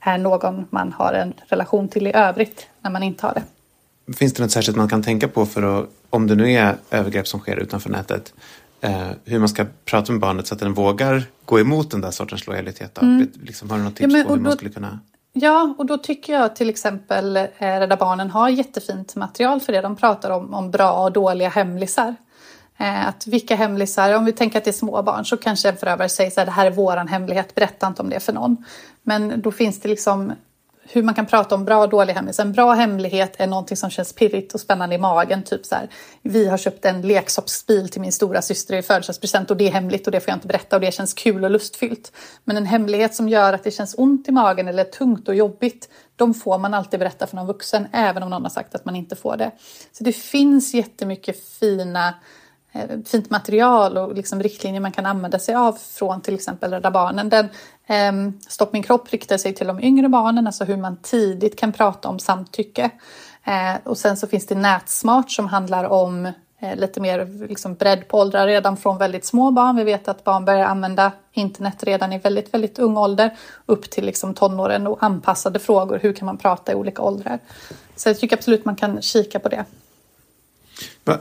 är 0.00 0.18
någon 0.18 0.66
man 0.70 0.92
har 0.92 1.12
en 1.12 1.34
relation 1.46 1.88
till 1.88 2.06
i 2.06 2.12
övrigt 2.12 2.66
när 2.80 2.90
man 2.90 3.02
inte 3.02 3.26
har 3.26 3.34
det. 3.34 3.42
Finns 4.14 4.32
det 4.32 4.42
något 4.42 4.52
särskilt 4.52 4.76
man 4.76 4.88
kan 4.88 5.02
tänka 5.02 5.28
på 5.28 5.46
för 5.46 5.62
att, 5.62 5.88
om 6.10 6.26
det 6.26 6.34
nu 6.34 6.52
är 6.52 6.76
övergrepp 6.90 7.28
som 7.28 7.40
sker 7.40 7.56
utanför 7.56 7.90
nätet, 7.90 8.34
eh, 8.80 9.08
hur 9.24 9.38
man 9.38 9.48
ska 9.48 9.66
prata 9.84 10.12
med 10.12 10.20
barnet 10.20 10.46
så 10.46 10.54
att 10.54 10.60
den 10.60 10.74
vågar 10.74 11.22
gå 11.44 11.60
emot 11.60 11.90
den 11.90 12.00
där 12.00 12.10
sortens 12.10 12.46
lojalitet? 12.46 12.98
Mm. 12.98 13.28
Liksom, 13.42 13.70
har 13.70 13.78
du 13.78 13.84
något 13.84 13.96
tips 13.96 14.14
ja, 14.14 14.24
på 14.24 14.34
hur 14.34 14.40
man 14.40 14.52
skulle 14.52 14.70
kunna... 14.70 15.00
Ja, 15.40 15.74
och 15.78 15.86
då 15.86 15.98
tycker 15.98 16.32
jag 16.32 16.56
till 16.56 16.68
exempel 16.68 17.36
eh, 17.36 17.46
Rädda 17.58 17.96
Barnen 17.96 18.30
har 18.30 18.48
jättefint 18.48 19.16
material 19.16 19.60
för 19.60 19.72
det. 19.72 19.80
De 19.80 19.96
pratar 19.96 20.30
om, 20.30 20.54
om 20.54 20.70
bra 20.70 21.04
och 21.04 21.12
dåliga 21.12 21.48
hemlisar. 21.48 22.14
Eh, 22.78 23.08
att 23.08 23.26
vilka 23.26 23.56
hemlisar, 23.56 24.14
om 24.14 24.24
vi 24.24 24.32
tänker 24.32 24.58
att 24.58 24.64
det 24.64 24.70
är 24.70 24.72
små 24.72 25.02
barn 25.02 25.24
så 25.24 25.36
kanske 25.36 25.68
en 25.68 25.76
förövare 25.76 26.08
säger 26.08 26.30
så 26.30 26.40
här, 26.40 26.46
det 26.46 26.52
här 26.52 26.66
är 26.66 26.70
våran 26.70 27.08
hemlighet, 27.08 27.54
berätta 27.54 27.86
inte 27.86 28.02
om 28.02 28.10
det 28.10 28.20
för 28.20 28.32
någon. 28.32 28.64
Men 29.02 29.40
då 29.42 29.52
finns 29.52 29.80
det 29.80 29.88
liksom 29.88 30.32
hur 30.90 31.02
man 31.02 31.14
kan 31.14 31.26
prata 31.26 31.54
om 31.54 31.64
bra 31.64 31.82
och 31.82 31.88
dålig 31.88 32.14
hemlighet. 32.14 32.38
En 32.38 32.52
bra 32.52 32.72
hemlighet 32.72 33.34
är 33.38 33.46
någonting 33.46 33.76
som 33.76 33.90
känns 33.90 34.12
pirrigt 34.12 34.54
och 34.54 34.60
spännande 34.60 34.94
i 34.94 34.98
magen. 34.98 35.42
Typ 35.42 35.66
så 35.66 35.74
här, 35.74 35.88
vi 36.22 36.48
har 36.48 36.58
köpt 36.58 36.84
en 36.84 37.02
leksaksbil 37.02 37.88
till 37.88 38.00
min 38.00 38.12
stora 38.12 38.42
syster 38.42 38.76
i 38.76 38.82
födelsedagspresent 38.82 39.50
och 39.50 39.56
det 39.56 39.68
är 39.68 39.72
hemligt 39.72 40.06
och 40.06 40.12
det 40.12 40.20
får 40.20 40.30
jag 40.30 40.36
inte 40.36 40.46
berätta 40.46 40.76
och 40.76 40.80
det 40.80 40.94
känns 40.94 41.14
kul 41.14 41.44
och 41.44 41.50
lustfyllt. 41.50 42.12
Men 42.44 42.56
en 42.56 42.66
hemlighet 42.66 43.14
som 43.14 43.28
gör 43.28 43.52
att 43.52 43.64
det 43.64 43.70
känns 43.70 43.94
ont 43.98 44.28
i 44.28 44.32
magen 44.32 44.68
eller 44.68 44.84
tungt 44.84 45.28
och 45.28 45.34
jobbigt, 45.34 45.88
de 46.16 46.34
får 46.34 46.58
man 46.58 46.74
alltid 46.74 47.00
berätta 47.00 47.26
för 47.26 47.36
någon 47.36 47.46
vuxen, 47.46 47.86
även 47.92 48.22
om 48.22 48.30
någon 48.30 48.42
har 48.42 48.50
sagt 48.50 48.74
att 48.74 48.84
man 48.84 48.96
inte 48.96 49.16
får 49.16 49.36
det. 49.36 49.50
Så 49.92 50.04
det 50.04 50.12
finns 50.12 50.74
jättemycket 50.74 51.44
fina 51.44 52.14
eh, 52.72 53.00
fint 53.06 53.30
material 53.30 53.98
och 53.98 54.14
liksom 54.14 54.42
riktlinjer 54.42 54.80
man 54.80 54.92
kan 54.92 55.06
använda 55.06 55.38
sig 55.38 55.54
av 55.54 55.72
från 55.72 56.20
till 56.20 56.34
exempel 56.34 56.70
Rädda 56.70 56.90
Barnen. 56.90 57.28
Den, 57.28 57.48
Ehm, 57.88 58.32
Stopp 58.48 58.72
min 58.72 58.82
kropp 58.82 59.10
riktar 59.10 59.36
sig 59.36 59.54
till 59.54 59.66
de 59.66 59.80
yngre 59.80 60.08
barnen, 60.08 60.46
alltså 60.46 60.64
hur 60.64 60.76
man 60.76 60.96
tidigt 61.02 61.58
kan 61.58 61.72
prata 61.72 62.08
om 62.08 62.18
samtycke. 62.18 62.90
Eh, 63.44 63.74
och 63.84 63.98
sen 63.98 64.16
så 64.16 64.26
finns 64.26 64.46
det 64.46 64.54
Nätsmart 64.54 65.30
som 65.30 65.46
handlar 65.46 65.84
om 65.84 66.26
eh, 66.60 66.76
lite 66.76 67.00
mer 67.00 67.48
liksom 67.48 67.74
bredd 67.74 68.08
på 68.08 68.18
åldrar 68.18 68.46
redan 68.46 68.76
från 68.76 68.98
väldigt 68.98 69.24
små 69.24 69.50
barn. 69.50 69.76
Vi 69.76 69.84
vet 69.84 70.08
att 70.08 70.24
barn 70.24 70.44
börjar 70.44 70.66
använda 70.66 71.12
internet 71.32 71.84
redan 71.84 72.12
i 72.12 72.18
väldigt, 72.18 72.54
väldigt 72.54 72.78
ung 72.78 72.96
ålder 72.96 73.36
upp 73.66 73.90
till 73.90 74.04
liksom 74.04 74.34
tonåren 74.34 74.86
och 74.86 75.02
anpassade 75.02 75.58
frågor. 75.58 75.98
Hur 76.02 76.12
kan 76.12 76.26
man 76.26 76.38
prata 76.38 76.72
i 76.72 76.74
olika 76.74 77.02
åldrar? 77.02 77.38
Så 77.96 78.08
jag 78.08 78.18
tycker 78.18 78.36
absolut 78.36 78.64
man 78.64 78.76
kan 78.76 79.02
kika 79.02 79.38
på 79.38 79.48
det. 79.48 79.64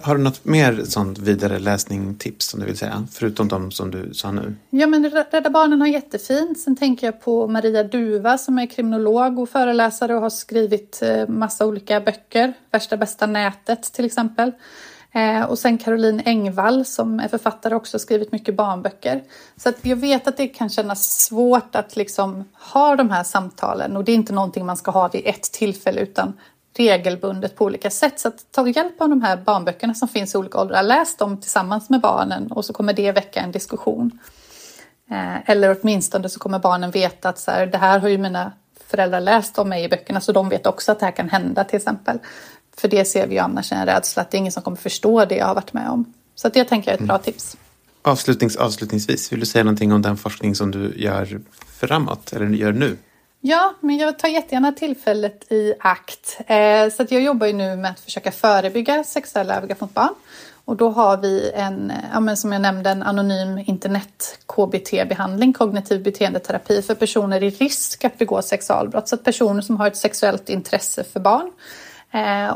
Har 0.02 0.15
du 0.15 0.24
något 0.24 0.46
mer 0.46 0.84
sånt 0.84 1.20
vidare 1.20 1.60
läsningstips, 1.60 2.46
som 2.46 2.60
du 2.60 2.65
vill 2.65 2.78
säga? 2.78 3.08
Förutom 3.12 3.48
de 3.48 3.72
som 3.72 3.91
du 3.91 4.13
sa 4.13 4.32
nu. 4.32 4.56
Ja, 4.70 4.88
men 4.88 5.10
Rädda 5.10 5.50
Barnen 5.50 5.82
har 5.82 5.88
jättefint. 5.88 6.60
Sen 6.60 6.76
tänker 6.76 7.08
jag 7.08 7.22
på 7.22 7.48
Maria 7.48 7.84
Duva 7.84 8.38
som 8.38 8.60
är 8.60 8.65
kriminolog 8.65 9.39
och 9.39 9.50
föreläsare 9.50 10.15
och 10.15 10.22
har 10.22 10.30
skrivit 10.30 11.00
eh, 11.02 11.28
massa 11.28 11.65
olika 11.65 12.02
böcker. 12.02 12.54
Värsta 12.72 12.98
bästa 12.98 13.26
nätet 13.26 13.84
till 13.84 14.06
exempel. 14.06 14.52
Eh, 15.12 15.43
och 15.43 15.60
sen 15.60 15.78
Caroline 15.78 16.22
Engvall 16.26 16.86
som 16.86 17.20
är 17.20 17.28
författare 17.28 17.76
också 17.76 17.96
har 17.96 18.00
skrivit 18.00 18.32
mycket 18.32 18.56
barnböcker. 18.56 19.24
Så 19.56 19.70
att 19.70 19.86
jag 19.86 19.96
vet 19.96 20.28
att 20.28 20.38
det 20.38 20.48
kan 20.48 20.70
kännas 20.70 21.20
svårt 21.20 21.76
att 21.76 21.96
liksom 21.96 22.46
ha 22.74 22.96
de 22.96 23.10
här 23.10 23.24
samtalen 23.24 23.98
och 23.98 24.04
det 24.04 24.12
är 24.12 24.15
inte 24.15 24.34
någonting 24.34 24.65
man 24.65 24.78
ska 24.78 24.91
ha 24.91 25.08
vid 25.08 25.22
ett 25.26 25.43
tillfälle 25.43 26.02
utan 26.02 26.34
regelbundet 26.79 27.55
på 27.55 27.65
olika 27.65 27.89
sätt. 27.89 28.19
Så 28.19 28.27
att 28.27 28.51
ta 28.51 28.67
hjälp 28.67 29.01
av 29.01 29.09
de 29.09 29.21
här 29.21 29.37
barnböckerna 29.37 29.93
som 29.93 30.07
finns 30.07 30.35
i 30.35 30.37
olika 30.37 30.61
åldrar. 30.61 30.83
Läs 30.83 31.17
dem 31.17 31.41
tillsammans 31.41 31.89
med 31.89 32.01
barnen 32.01 32.51
och 32.51 32.65
så 32.65 32.73
kommer 32.73 32.93
det 32.93 33.11
väcka 33.11 33.39
en 33.39 33.51
diskussion. 33.51 34.19
Eh, 35.11 35.49
eller 35.49 35.77
åtminstone 35.81 36.29
så 36.29 36.39
kommer 36.39 36.59
barnen 36.59 36.91
veta 36.91 37.29
att 37.29 37.39
så 37.39 37.51
här, 37.51 37.65
det 37.65 37.77
här 37.77 37.99
har 37.99 38.07
ju 38.09 38.17
mina 38.17 38.51
föräldrar 38.87 39.19
läst 39.19 39.59
om 39.59 39.69
mig 39.69 39.83
i 39.83 39.89
böckerna 39.89 40.21
så 40.21 40.31
de 40.31 40.49
vet 40.49 40.65
också 40.67 40.91
att 40.91 40.99
det 40.99 41.05
här 41.05 41.11
kan 41.11 41.29
hända 41.29 41.63
till 41.63 41.77
exempel. 41.77 42.19
För 42.77 42.87
det 42.87 43.05
ser 43.05 43.27
vi 43.27 43.33
ju 43.33 43.39
annars 43.39 43.71
en 43.71 43.85
rädsla 43.85 44.21
att 44.21 44.31
det 44.31 44.37
är 44.37 44.39
ingen 44.39 44.51
som 44.51 44.63
kommer 44.63 44.77
förstå 44.77 45.25
det 45.25 45.35
jag 45.35 45.45
har 45.45 45.55
varit 45.55 45.73
med 45.73 45.89
om. 45.89 46.13
Så 46.35 46.49
det 46.49 46.63
tänker 46.63 46.91
jag 46.91 46.99
är 46.99 47.01
ett 47.01 47.07
bra 47.07 47.15
mm. 47.15 47.23
tips. 47.23 47.57
Avslutnings, 48.01 48.55
avslutningsvis, 48.55 49.31
vill 49.31 49.39
du 49.39 49.45
säga 49.45 49.63
någonting 49.63 49.93
om 49.93 50.01
den 50.01 50.17
forskning 50.17 50.55
som 50.55 50.71
du 50.71 50.93
gör 50.97 51.41
framåt 51.79 52.33
eller 52.33 52.45
gör 52.45 52.71
nu? 52.71 52.97
Ja, 53.41 53.73
men 53.80 53.97
jag 53.97 54.19
tar 54.19 54.28
jättegärna 54.28 54.71
tillfället 54.71 55.52
i 55.52 55.73
akt. 55.80 56.38
Eh, 56.47 56.89
så 56.89 57.04
att 57.04 57.12
jag 57.12 57.21
jobbar 57.21 57.47
ju 57.47 57.54
nu 57.54 57.76
med 57.76 57.91
att 57.91 58.00
försöka 58.00 58.32
förebygga 58.32 59.04
sexuella 59.04 59.56
övergrepp 59.56 59.82
mot 59.82 59.93
barn. 59.93 60.13
Och 60.65 60.76
då 60.76 60.89
har 60.89 61.17
vi 61.17 61.52
en, 61.56 61.91
eh, 61.91 61.97
ja, 62.13 62.19
men 62.19 62.38
som 62.38 62.52
jag 62.52 62.62
nämnde, 62.62 62.89
en 62.89 63.04
anonym 63.04 63.58
internet-KBT-behandling, 63.58 65.54
kognitiv 65.54 66.04
beteendeterapi 66.04 66.82
för 66.82 66.95
personer 66.95 67.43
i 67.43 67.50
risk 67.50 68.06
att 68.06 68.17
begå 68.17 68.41
sexualbrott. 68.41 69.08
Så 69.08 69.15
att 69.15 69.23
personer 69.23 69.62
som 69.62 69.78
har 69.78 69.88
ett 69.88 69.97
sexuellt 69.97 70.50
intresse 70.50 71.04
för 71.04 71.19
barn 71.19 71.52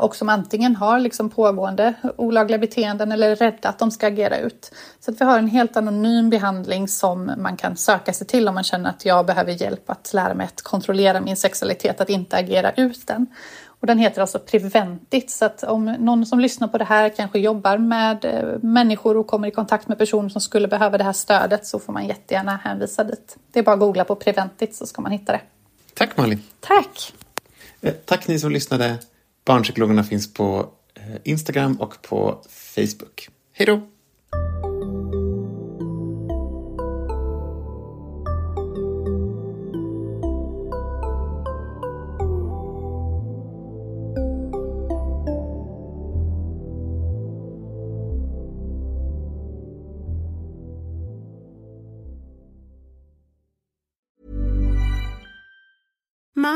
och 0.00 0.16
som 0.16 0.28
antingen 0.28 0.76
har 0.76 0.98
liksom 0.98 1.30
pågående 1.30 1.94
olagliga 2.16 2.58
beteenden 2.58 3.12
eller 3.12 3.30
är 3.30 3.36
rädda 3.36 3.68
att 3.68 3.78
de 3.78 3.90
ska 3.90 4.06
agera 4.06 4.38
ut. 4.38 4.74
Så 5.00 5.10
att 5.10 5.20
vi 5.20 5.24
har 5.24 5.38
en 5.38 5.48
helt 5.48 5.76
anonym 5.76 6.30
behandling 6.30 6.88
som 6.88 7.32
man 7.38 7.56
kan 7.56 7.76
söka 7.76 8.12
sig 8.12 8.26
till 8.26 8.48
om 8.48 8.54
man 8.54 8.64
känner 8.64 8.90
att 8.90 9.04
jag 9.04 9.26
behöver 9.26 9.52
hjälp 9.52 9.90
att 9.90 10.12
lära 10.14 10.34
mig 10.34 10.46
att 10.46 10.62
kontrollera 10.62 11.20
min 11.20 11.36
sexualitet, 11.36 12.00
att 12.00 12.10
inte 12.10 12.36
agera 12.36 12.72
ut 12.72 13.06
den. 13.06 13.26
Och 13.82 13.86
den 13.86 13.98
heter 13.98 14.20
alltså 14.20 14.38
Preventit, 14.38 15.30
så 15.30 15.44
att 15.44 15.62
om 15.62 15.84
någon 15.84 16.26
som 16.26 16.40
lyssnar 16.40 16.68
på 16.68 16.78
det 16.78 16.84
här 16.84 17.08
kanske 17.08 17.38
jobbar 17.38 17.78
med 17.78 18.24
eh, 18.24 18.58
människor 18.62 19.16
och 19.16 19.26
kommer 19.26 19.48
i 19.48 19.50
kontakt 19.50 19.88
med 19.88 19.98
personer 19.98 20.28
som 20.28 20.40
skulle 20.40 20.68
behöva 20.68 20.98
det 20.98 21.04
här 21.04 21.12
stödet 21.12 21.66
så 21.66 21.78
får 21.78 21.92
man 21.92 22.06
jättegärna 22.06 22.56
hänvisa 22.56 23.04
dit. 23.04 23.36
Det 23.52 23.58
är 23.58 23.62
bara 23.62 23.72
att 23.72 23.80
googla 23.80 24.04
på 24.04 24.14
Preventit 24.14 24.74
så 24.74 24.86
ska 24.86 25.02
man 25.02 25.12
hitta 25.12 25.32
det. 25.32 25.40
Tack 25.94 26.16
Malin! 26.16 26.42
Tack! 26.60 27.12
Eh, 27.80 27.94
tack 28.04 28.28
ni 28.28 28.38
som 28.38 28.50
lyssnade. 28.50 28.98
Barnpsykologerna 29.44 30.04
finns 30.04 30.34
på 30.34 30.72
eh, 30.94 31.16
Instagram 31.24 31.80
och 31.80 32.02
på 32.02 32.42
Facebook. 32.48 33.28
Hej 33.52 33.66
då! 33.66 33.91